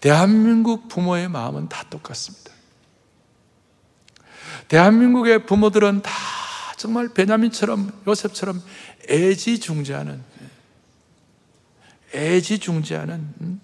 대한민국 0.00 0.88
부모의 0.88 1.28
마음은 1.28 1.68
다 1.68 1.84
똑같습니다. 1.88 2.50
대한민국의 4.66 5.46
부모들은 5.46 6.02
다 6.02 6.10
정말 6.76 7.08
베냐민처럼 7.08 7.92
요셉처럼 8.08 8.60
애지중지하는 9.08 10.29
애지중지하는 12.14 13.34
음? 13.40 13.60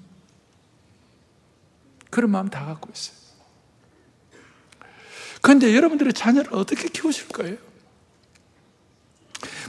그런 2.11 2.31
마음 2.31 2.49
다 2.49 2.65
갖고 2.65 2.91
있어요. 2.93 3.17
그런데 5.43 5.75
여러분들의 5.75 6.13
자녀를 6.13 6.55
어떻게 6.55 6.89
키우실 6.89 7.29
거예요? 7.29 7.57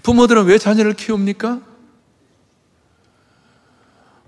부모들은 0.04 0.46
왜 0.46 0.58
자녀를 0.58 0.94
키웁니까? 0.94 1.62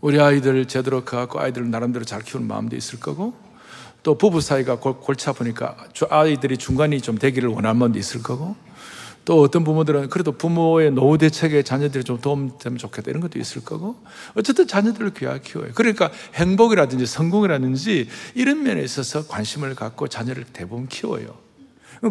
우리 0.01 0.19
아이들 0.19 0.65
제대로 0.65 1.03
커갖고 1.03 1.39
아이들 1.39 1.69
나름대로 1.69 2.05
잘 2.05 2.21
키우는 2.21 2.47
마음도 2.47 2.75
있을 2.75 2.99
거고 2.99 3.33
또 4.01 4.17
부부 4.17 4.41
사이가 4.41 4.79
골치 4.79 5.29
아프니까 5.29 5.75
아이들이 6.09 6.57
중간이 6.57 7.01
좀 7.01 7.17
되기를 7.17 7.49
원하는 7.49 7.77
마음도 7.77 7.99
있을 7.99 8.23
거고 8.23 8.55
또 9.29 9.41
어떤 9.43 9.63
부모들은 9.63 10.09
그래도 10.09 10.31
부모의 10.31 10.89
노후 10.89 11.19
대책에 11.19 11.61
자녀들이 11.61 12.03
좀 12.03 12.19
도움되면 12.19 12.79
좋겠다 12.79 13.11
이런 13.11 13.21
것도 13.21 13.37
있을 13.37 13.63
거고 13.63 13.95
어쨌든 14.33 14.65
자녀들을 14.65 15.13
귀하게 15.13 15.41
키워요. 15.41 15.71
그러니까 15.75 16.09
행복이라든지 16.33 17.05
성공이라든지 17.05 18.09
이런 18.33 18.63
면에 18.63 18.81
있어서 18.81 19.27
관심을 19.27 19.75
갖고 19.75 20.07
자녀를 20.07 20.45
대부분 20.51 20.87
키워요. 20.87 21.37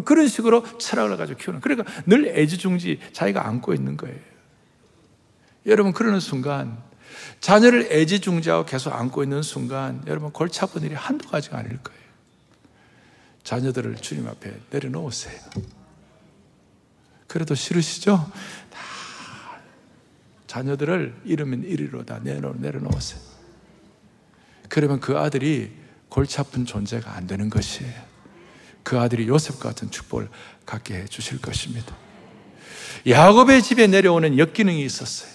그런 0.05 0.29
식으로 0.29 0.63
철학을 0.77 1.17
가지고 1.17 1.39
키우는. 1.39 1.59
그러니까 1.59 1.91
늘 2.05 2.29
애지중지 2.37 2.99
자기가 3.11 3.45
안고 3.45 3.73
있는 3.73 3.97
거예요. 3.97 4.15
여러분 5.65 5.91
그러는 5.91 6.21
순간 6.21 6.77
자녀를 7.41 7.89
애지중지하고 7.91 8.63
계속 8.63 8.95
안고 8.95 9.23
있는 9.23 9.41
순간 9.41 10.01
여러분 10.07 10.31
골치 10.31 10.61
아픈 10.61 10.83
일이 10.83 10.95
한두 10.95 11.27
가지가 11.27 11.57
아닐 11.57 11.77
거예요. 11.79 11.99
자녀들을 13.43 13.97
주님 13.97 14.25
앞에 14.25 14.53
내려놓으세요. 14.69 15.78
그래도 17.29 17.55
싫으시죠? 17.55 18.29
다 18.71 18.79
자녀들을 20.47 21.21
이러면 21.25 21.63
이리로 21.63 22.03
다 22.03 22.19
내려놓으세요. 22.19 23.21
그러면 24.67 24.99
그 24.99 25.17
아들이 25.17 25.71
골치 26.09 26.39
아픈 26.41 26.65
존재가 26.65 27.15
안 27.15 27.27
되는 27.27 27.49
것이에요. 27.49 27.93
그 28.83 28.99
아들이 28.99 29.27
요셉 29.27 29.59
같은 29.59 29.91
축복을 29.91 30.27
갖게 30.65 30.95
해 30.95 31.05
주실 31.05 31.39
것입니다. 31.39 31.95
야곱의 33.07 33.61
집에 33.61 33.85
내려오는 33.85 34.39
역기능이 34.39 34.83
있었어요. 34.83 35.29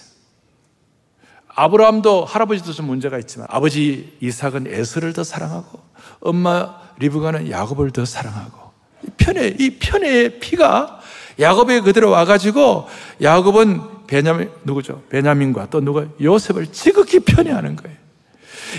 아브라함도 1.47 2.25
할아버지도 2.25 2.73
좀 2.73 2.87
문제가 2.87 3.17
있지만 3.19 3.47
아버지 3.49 4.17
이삭은 4.19 4.67
에서를 4.67 5.13
더 5.13 5.23
사랑하고 5.23 5.81
엄마 6.19 6.81
리브가는 6.99 7.49
야곱을 7.49 7.91
더 7.91 8.03
사랑하고 8.03 8.73
편애 9.15 9.55
이 9.57 9.77
편애의 9.79 10.41
피가 10.41 10.94
야곱에 11.39 11.81
그대로 11.81 12.09
와가지고 12.09 12.87
야곱은 13.21 14.07
베냐민 14.07 14.49
누구죠? 14.63 15.03
베냐민과 15.09 15.69
또 15.69 15.81
누가 15.81 16.05
요셉을 16.21 16.67
지극히 16.71 17.19
편애하는 17.19 17.75
거예요. 17.75 17.97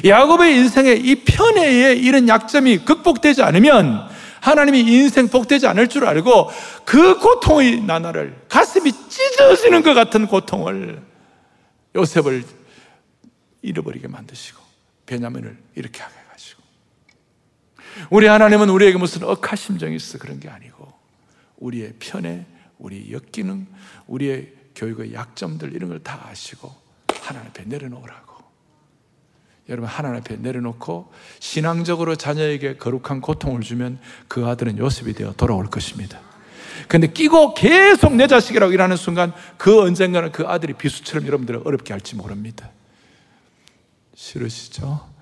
야곱의 0.05 0.57
인생에 0.57 0.93
이 0.93 1.25
편애의 1.25 1.99
이런 1.99 2.29
약점이 2.29 2.79
극복되지 2.79 3.43
않으면 3.43 4.09
하나님이 4.41 4.81
인생 4.81 5.29
복되지 5.29 5.67
않을 5.67 5.89
줄 5.89 6.07
알고 6.07 6.51
그 6.85 7.19
고통의 7.19 7.83
나날을 7.83 8.37
가슴이 8.49 8.93
찢어지는 9.09 9.83
것 9.83 9.95
같은 9.95 10.27
고통을 10.27 11.03
요셉을 11.97 12.45
잃어버리게 13.63 14.07
만드시고 14.07 14.63
베냐민을 15.07 15.57
이렇게 15.75 16.03
하게 16.03 16.15
해가지고 16.25 16.63
우리 18.11 18.27
하나님은 18.27 18.69
우리에게 18.69 18.99
무슨 18.99 19.25
억하 19.25 19.57
심정이 19.57 19.97
있어 19.97 20.19
그런 20.19 20.39
게 20.39 20.49
아니고 20.49 20.93
우리의 21.59 21.95
편에 21.99 22.47
우리 22.79 23.13
역기능 23.13 23.67
우리의 24.07 24.53
교육의 24.75 25.15
약점들 25.15 25.75
이런 25.75 25.91
걸 25.91 25.99
다 26.01 26.29
아시고 26.29 26.73
하나님 27.23 27.49
앞에 27.49 27.65
내려놓으라고 27.65 28.37
여러분 29.69 29.89
하나님 29.89 30.21
앞에 30.21 30.37
내려놓고 30.37 31.13
신앙적으로 31.41 32.15
자녀에게 32.15 32.77
거룩한 32.77 33.21
고통을 33.21 33.63
주면 33.63 33.99
그 34.29 34.47
아들은 34.47 34.79
요셉이 34.79 35.15
되어 35.15 35.33
돌아올 35.33 35.67
것입니다 35.67 36.21
근데 36.89 37.07
끼고 37.09 37.55
계속 37.55 38.15
내 38.15 38.27
자식이라고 38.27 38.73
일하는 38.73 38.97
순간 38.97 39.33
그 39.57 39.81
언젠가는 39.81 40.31
그 40.31 40.47
아들이 40.47 40.75
비수처럼 40.75 41.27
여러분들을 41.27 41.63
어렵게 41.65 41.93
할지 41.93 42.15
모릅니다 42.15 42.71
싫으시죠? 44.15 45.15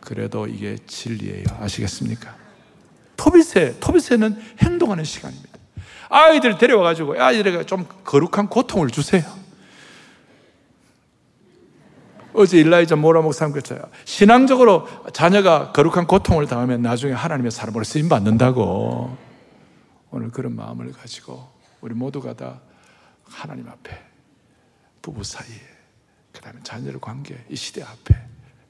그래도 0.00 0.46
이게 0.46 0.76
진리예요. 0.86 1.44
아시겠습니까? 1.58 2.36
토비세, 3.16 3.78
토비세는 3.80 4.40
행동하는 4.62 5.02
시간입니다. 5.04 5.55
아이들 6.08 6.58
데려와가지고 6.58 7.20
아이들에게 7.20 7.64
좀 7.66 7.86
거룩한 8.04 8.48
고통을 8.48 8.90
주세요. 8.90 9.24
어제 12.32 12.58
일라이자 12.58 12.96
모라 12.96 13.22
목사님 13.22 13.52
그랬어요. 13.52 13.80
신앙적으로 14.04 14.86
자녀가 15.12 15.72
거룩한 15.72 16.06
고통을 16.06 16.46
당하면 16.46 16.82
나중에 16.82 17.12
하나님의 17.12 17.50
사람으로 17.50 17.82
쓰임 17.84 18.08
받는다고. 18.08 19.16
오늘 20.10 20.30
그런 20.30 20.54
마음을 20.54 20.92
가지고 20.92 21.48
우리 21.80 21.94
모두가 21.94 22.34
다 22.34 22.60
하나님 23.24 23.68
앞에 23.68 23.98
부부 25.02 25.24
사이에 25.24 25.60
그 26.32 26.40
다음에 26.40 26.58
자녀들 26.62 27.00
관계, 27.00 27.42
이 27.48 27.56
시대 27.56 27.82
앞에 27.82 28.14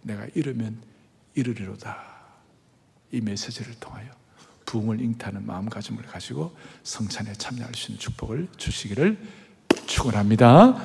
내가 0.02 0.26
이르면 0.34 0.80
이르리로다. 1.34 2.16
이 3.12 3.20
메시지를 3.20 3.74
통하여 3.80 4.06
부흥을 4.76 5.00
잉타하는 5.00 5.46
마음가짐을 5.46 6.04
가지고 6.04 6.54
성찬에 6.82 7.32
참여할 7.34 7.74
수 7.74 7.92
있는 7.92 8.00
축복을 8.00 8.48
주시기를 8.56 9.16
축원합니다. 9.86 10.76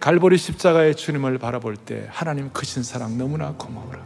갈보리 0.00 0.38
십자가의 0.38 0.96
주님을 0.96 1.38
바라볼 1.38 1.76
때 1.76 2.06
하나님 2.10 2.50
크신 2.50 2.82
사랑 2.82 3.18
너무나 3.18 3.52
고마워라. 3.52 4.02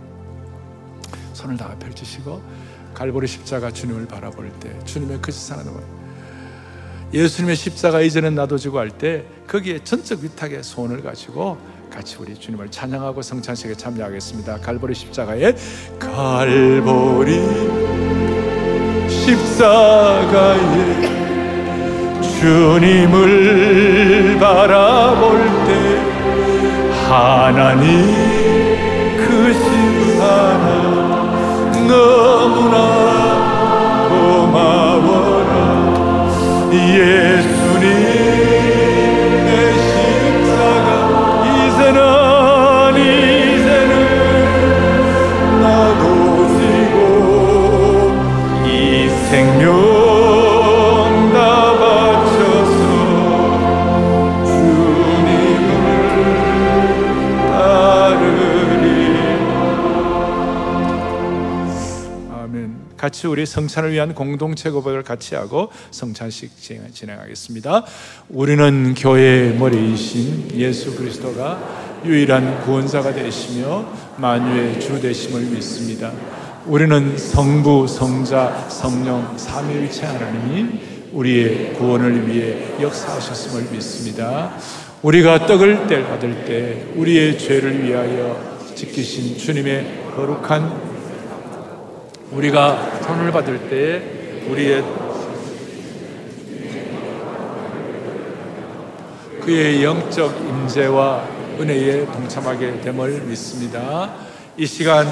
손을 1.33 1.57
다 1.57 1.77
펼치시고 1.79 2.43
갈보리 2.95 3.27
십자가 3.27 3.71
주님을 3.71 4.09
바라볼 4.09 4.51
때 4.59 4.77
주님의 4.85 5.21
크신 5.23 5.49
사랑 5.49 5.67
너무 5.67 5.81
예수님의 7.13 7.57
십자가 7.57 8.01
이제는 8.01 8.35
나도 8.35 8.59
지고 8.59 8.79
할 8.79 8.91
때 8.91 9.25
거기에 9.47 9.85
전적 9.85 10.21
위탁의 10.21 10.65
소원을 10.65 11.03
가지고 11.03 11.57
같이 11.91 12.17
우리 12.19 12.35
주님을 12.35 12.71
찬양하고 12.71 13.23
성찬식에 13.23 13.75
참여하겠습니다. 13.75 14.59
갈보리 14.59 14.95
십자가에 14.95 15.55
갈보리 15.99 18.06
십자가에 19.27 20.61
주님을 22.39 24.39
바라볼 24.39 25.41
때 25.67 25.71
하나님 27.09 27.91
크신 29.17 29.67
사랑 30.17 30.69
너무나 31.89 32.77
고마워라. 34.09 35.55
예수 36.73 37.66
생명 49.31 49.97
같이 62.97 63.29
우리 63.29 63.47
성찬을 63.47 63.93
위한 63.93 64.15
공동체 64.15 64.69
고백을 64.69 65.05
같이 65.05 65.37
하고 65.37 65.69
성찬식 65.93 66.61
진행- 66.61 66.91
진행하겠습니다. 66.93 67.85
우리는 68.31 68.95
교회의 68.95 69.55
머리이신 69.55 70.51
예수 70.55 70.97
그리스도가 70.97 72.03
유일한 72.05 72.63
구원자가 72.65 73.13
되시며 73.15 73.85
만유의 74.17 74.81
주 74.81 75.01
되심을 75.01 75.43
믿습니다 75.43 76.11
우리는 76.67 77.17
성부, 77.17 77.87
성자, 77.87 78.69
성령, 78.69 79.39
삼위일체 79.39 80.05
하나님이 80.05 80.81
우리의 81.13 81.75
구원을 81.75 82.27
위해 82.27 82.75
역사하셨음을 82.81 83.71
믿습니다. 83.71 84.53
우리가 85.01 85.47
떡을 85.47 85.87
뗄 85.87 86.05
받을 86.09 86.45
때 86.45 86.87
우리의 86.97 87.39
죄를 87.39 87.85
위하여 87.85 88.37
지키신 88.75 89.39
주님의 89.39 90.07
거룩한 90.17 90.97
우리가 92.33 93.01
손을 93.03 93.31
받을 93.31 93.71
때 93.71 94.03
우리의 94.51 94.83
그의 99.43 99.85
영적 99.85 100.37
임재와 100.37 101.29
은혜에 101.61 102.07
동참하게 102.07 102.81
됨을 102.81 103.21
믿습니다. 103.21 104.26
이 104.59 104.65
시간 104.65 105.07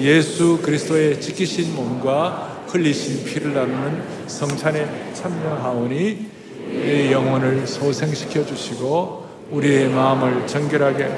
예수 0.00 0.58
그리스도의 0.62 1.20
지키신 1.20 1.74
몸과 1.76 2.62
흘리신 2.68 3.26
피를 3.26 3.52
나누는 3.52 4.02
성찬에 4.26 5.12
참여하오니 5.12 6.30
우리의 6.70 7.12
영혼을 7.12 7.66
소생시켜 7.66 8.46
주시고 8.46 9.26
우리의 9.50 9.90
마음을 9.90 10.46
정결하게 10.46 11.10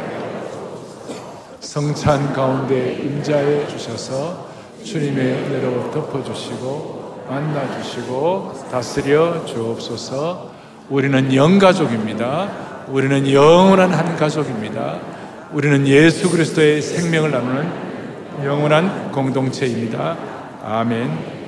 성찬 1.60 2.32
가운데 2.32 2.94
임자해 2.94 3.68
주셔서 3.68 4.48
주님의 4.82 5.34
은혜로 5.34 5.92
덮어주시고 5.92 7.26
만나주시고 7.28 8.54
다스려 8.72 9.46
주옵소서 9.46 10.52
우리는 10.90 11.32
영가족입니다. 11.32 12.86
우리는 12.88 13.30
영원한 13.30 13.92
한 13.92 14.16
가족입니다. 14.16 15.17
우리는 15.52 15.86
예수 15.86 16.30
그리스도의 16.30 16.82
생명을 16.82 17.30
나누는 17.30 18.44
영원한 18.44 19.10
공동체입니다. 19.12 20.18
아멘. 20.62 21.38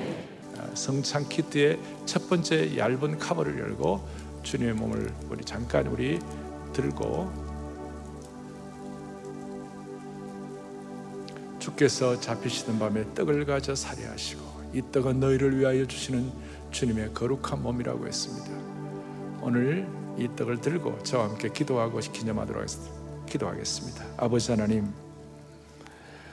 성찬 0.72 1.28
키트의 1.28 1.78
첫 2.06 2.26
번째 2.30 2.78
얇은 2.78 3.18
카버를 3.18 3.58
열고 3.58 4.08
주님의 4.42 4.74
몸을 4.74 5.12
우리 5.28 5.44
잠깐 5.44 5.86
우리 5.86 6.18
들고 6.72 7.30
주께서 11.58 12.18
잡히시던 12.18 12.78
밤에 12.78 13.04
떡을 13.14 13.44
가져 13.44 13.74
살해하시고 13.74 14.70
이 14.72 14.82
떡은 14.90 15.20
너희를 15.20 15.58
위하여 15.58 15.84
주시는 15.84 16.32
주님의 16.70 17.12
거룩한 17.12 17.62
몸이라고 17.62 18.06
했습니다. 18.06 18.50
오늘 19.42 19.86
이 20.16 20.26
떡을 20.36 20.62
들고 20.62 21.02
저와 21.02 21.28
함께 21.28 21.50
기도하고 21.50 21.98
기념하도록 21.98 22.62
하겠습니다. 22.62 22.99
기도하겠습니다. 23.30 24.04
아버지 24.18 24.50
하나님, 24.50 24.88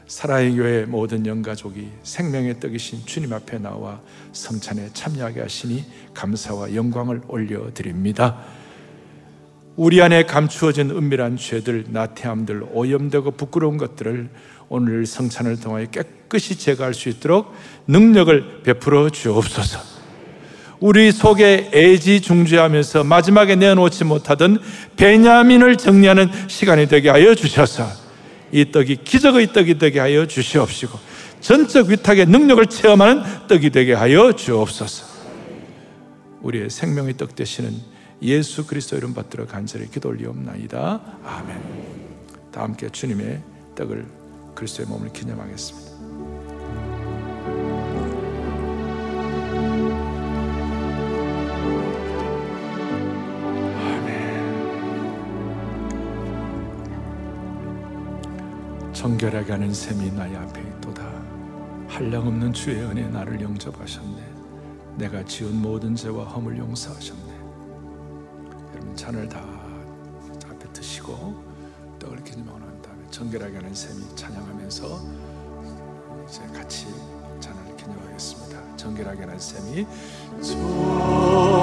사랑의 0.07 0.55
교회 0.55 0.85
모든 0.85 1.25
영가족이 1.25 1.89
생명의 2.03 2.59
떡이신 2.59 3.05
주님 3.05 3.33
앞에 3.33 3.59
나와 3.59 4.01
성찬에 4.31 4.89
참여하게 4.93 5.41
하시니 5.41 5.85
감사와 6.13 6.75
영광을 6.75 7.21
올려드립니다. 7.27 8.43
우리 9.75 10.01
안에 10.01 10.23
감추어진 10.23 10.89
은밀한 10.89 11.37
죄들, 11.37 11.85
나태함들, 11.89 12.67
오염되고 12.71 13.31
부끄러운 13.31 13.77
것들을 13.77 14.29
오늘 14.69 15.05
성찬을 15.05 15.59
통하여 15.59 15.85
깨끗이 15.85 16.57
제거할 16.57 16.93
수 16.93 17.09
있도록 17.09 17.53
능력을 17.87 18.63
베풀어 18.63 19.09
주옵소서. 19.09 19.96
우리 20.80 21.11
속에 21.11 21.71
애지중지하면서 21.73 23.03
마지막에 23.03 23.55
내어놓지 23.55 24.03
못하던 24.03 24.59
베냐민을 24.95 25.78
정리하는 25.78 26.30
시간이 26.47 26.88
되게 26.88 27.09
하여 27.09 27.34
주셔서 27.34 27.88
이 28.51 28.71
떡이 28.71 28.97
기적의 29.03 29.53
떡이 29.53 29.78
되게 29.78 29.99
하여 29.99 30.25
주시옵시고 30.25 30.99
전적 31.41 31.88
위탁의 31.88 32.28
능력을 32.28 32.65
체험하는 32.67 33.47
떡이 33.47 33.69
되게 33.71 33.93
하여 33.93 34.32
주옵소서. 34.32 35.05
우리의 36.41 36.69
생명의 36.69 37.17
떡 37.17 37.36
되시는 37.36 37.71
예수 38.21 38.65
그리스도 38.65 38.97
이름 38.97 39.13
받들어 39.13 39.45
간절히 39.45 39.89
기도 39.89 40.09
올리옵나이다. 40.09 41.01
아멘. 41.23 41.61
다 42.51 42.63
함께 42.63 42.89
주님의 42.89 43.41
떡을 43.75 44.05
그리스도의 44.55 44.88
몸을 44.88 45.13
기념하겠습니다. 45.13 45.96
정결하게 58.97 59.51
하는 59.51 59.71
셈이 59.71 60.09
나의 60.09 60.35
앞에 60.37 60.59
있도다. 60.59 61.03
한량없는 61.87 62.51
주의 62.51 62.81
은혜 62.81 63.07
나를 63.07 63.39
영접하셨네. 63.39 64.33
내가 64.97 65.23
지은 65.23 65.55
모든 65.55 65.95
죄와 65.95 66.23
허물 66.23 66.57
용서하셨네. 66.57 67.31
여러분 68.73 68.95
잔을 68.95 69.29
다 69.29 69.39
앞에 70.49 70.73
드시고 70.73 71.39
떡을 71.99 72.23
기념하고 72.23 72.57
난 72.57 72.81
다음에 72.81 73.03
정결하게 73.11 73.57
하는 73.57 73.71
셈이 73.71 74.15
찬양하면서 74.15 74.99
이제 76.27 76.41
같이 76.47 76.87
잔을 77.39 77.75
기념하겠습니다. 77.77 78.77
정결하게 78.77 79.19
하는 79.19 79.37
셈이 79.39 79.85
정결하게 80.41 81.57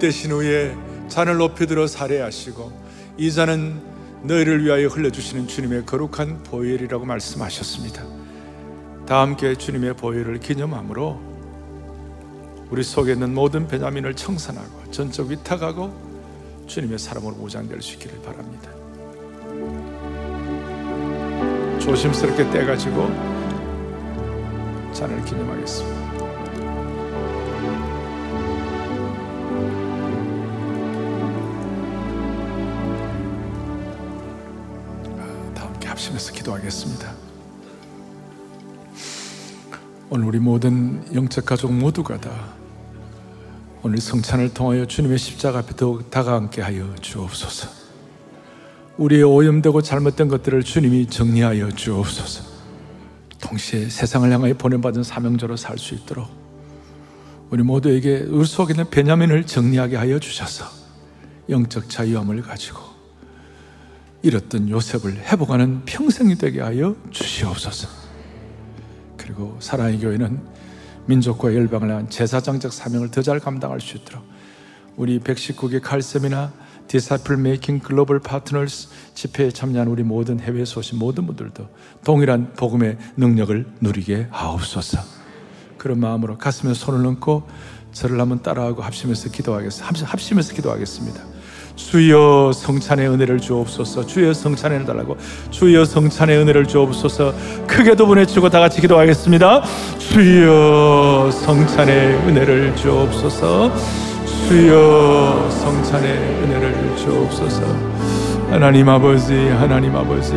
헛되신 0.00 0.32
후에 0.32 0.74
잔을 1.08 1.36
높이 1.36 1.66
들어 1.66 1.86
살해하시고 1.86 2.72
이 3.18 3.30
잔은 3.30 3.80
너희를 4.22 4.64
위하여 4.64 4.88
흘려주시는 4.88 5.46
주님의 5.46 5.84
거룩한 5.84 6.42
보혈이라고 6.44 7.04
말씀하셨습니다. 7.04 8.04
다 9.06 9.20
함께 9.20 9.54
주님의 9.54 9.94
보혈을 9.96 10.40
기념함으로 10.40 11.20
우리 12.70 12.82
속에 12.82 13.12
있는 13.12 13.34
모든 13.34 13.68
베냐민을 13.68 14.14
청산하고 14.14 14.90
전적 14.90 15.28
위탁하고 15.28 15.92
주님의 16.66 16.98
사람으로 16.98 17.34
무장될 17.36 17.82
수 17.82 17.94
있기를 17.94 18.22
바랍니다. 18.22 18.70
조심스럽게 21.78 22.50
떼가지고 22.50 23.08
잔을 24.92 25.22
기념하겠습니다. 25.24 25.90
다 25.94 25.99
합심해서 36.20 36.32
기도하겠습니다. 36.32 37.14
오늘 40.10 40.26
우리 40.26 40.38
모든 40.38 41.02
영적 41.14 41.46
가족 41.46 41.72
모두가 41.72 42.20
다 42.20 42.30
오늘 43.82 43.98
성찬을 43.98 44.52
통하여 44.52 44.84
주님의 44.84 45.18
십자가 45.18 45.60
앞에 45.60 45.74
더욱 45.76 46.10
다가앉게 46.10 46.60
하여 46.60 46.94
주옵소서. 47.00 47.68
우리의 48.98 49.22
오염되고 49.22 49.80
잘못된 49.80 50.28
것들을 50.28 50.62
주님이 50.62 51.06
정리하여 51.06 51.70
주옵소서. 51.70 52.50
동시에 53.40 53.88
세상을 53.88 54.30
향하여 54.30 54.54
보내받은 54.54 55.02
사명자로 55.02 55.56
살 55.56 55.78
수 55.78 55.94
있도록 55.94 56.28
우리 57.48 57.62
모두에게 57.62 58.26
우리 58.28 58.44
속에 58.44 58.74
있는 58.74 58.90
베냐민을 58.90 59.44
정리하게 59.46 59.96
하여 59.96 60.18
주셔서 60.18 60.66
영적 61.48 61.88
자유함을 61.88 62.42
가지고 62.42 62.89
잃었던 64.22 64.68
요셉을 64.68 65.16
회복하는 65.16 65.82
평생이 65.84 66.36
되게 66.36 66.60
하여 66.60 66.94
주시옵소서. 67.10 67.88
그리고 69.16 69.56
사랑의 69.60 69.98
교회는 70.00 70.40
민족과 71.06 71.54
열방을 71.54 71.90
향한 71.90 72.10
제사장적 72.10 72.72
사명을 72.72 73.10
더 73.10 73.22
잘 73.22 73.40
감당할 73.40 73.80
수 73.80 73.96
있도록 73.96 74.22
우리 74.96 75.18
119개 75.20 75.80
칼셈이나 75.82 76.52
디사플 76.86 77.36
메이킹 77.36 77.78
글로벌 77.78 78.18
파트너스 78.18 78.88
집회에 79.14 79.50
참여한 79.50 79.88
우리 79.88 80.02
모든 80.02 80.40
해외 80.40 80.64
소신 80.64 80.98
모든 80.98 81.26
분들도 81.26 81.68
동일한 82.04 82.52
복음의 82.54 82.98
능력을 83.16 83.66
누리게 83.80 84.28
하옵소서. 84.30 84.98
그런 85.78 86.00
마음으로 86.00 86.36
가슴에 86.36 86.74
손을 86.74 87.06
얹고 87.06 87.48
저를 87.92 88.20
한번 88.20 88.42
따라하고 88.42 88.82
합심해서 88.82 89.30
기도하겠습니다. 89.30 90.04
합심해서 90.04 90.54
기도하겠습니다. 90.54 91.39
주여 91.88 92.52
성찬의 92.54 93.08
은혜를 93.08 93.40
주옵소서. 93.40 94.06
주여 94.06 94.32
은혜를 94.32 94.84
달라고. 94.84 95.16
주여 95.50 95.84
성찬의 95.84 96.38
은혜를 96.38 96.66
주옵소서. 96.66 97.34
크게도 97.66 98.06
보내주고 98.06 98.48
다 98.48 98.60
같이 98.60 98.80
기도하겠습니다. 98.80 99.62
주여 99.98 101.30
성찬의 101.32 102.14
은혜를 102.28 102.76
주옵소서. 102.76 103.72
주여 104.48 105.48
성찬의 105.50 106.12
은혜를 106.12 106.96
주옵소서. 106.96 107.62
하나님 108.50 108.88
아버지 108.88 109.34
하나님 109.48 109.96
아버지 109.96 110.34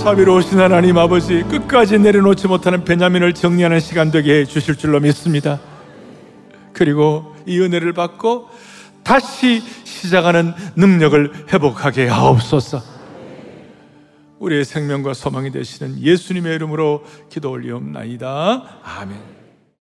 자비로우신 0.00 0.58
하나님 0.58 0.96
아버지 0.96 1.42
끝까지 1.42 1.98
내려놓지 1.98 2.48
못하는 2.48 2.84
베냐민을 2.84 3.34
정리하는 3.34 3.80
시간 3.80 4.10
되게 4.10 4.40
해 4.40 4.44
주실 4.46 4.76
줄로 4.76 4.98
믿습니다. 4.98 5.60
그리고 6.72 7.36
이 7.44 7.60
은혜를 7.60 7.92
받고 7.92 8.48
다시 9.04 9.60
시작하는 9.84 10.54
능력을 10.74 11.52
회복하게 11.52 12.08
하옵소서. 12.08 12.80
우리의 14.38 14.64
생명과 14.64 15.12
소망이 15.12 15.50
되시는 15.50 16.00
예수님의 16.00 16.54
이름으로 16.54 17.04
기도 17.28 17.50
올리옵나이다. 17.50 18.80
아멘. 18.82 19.39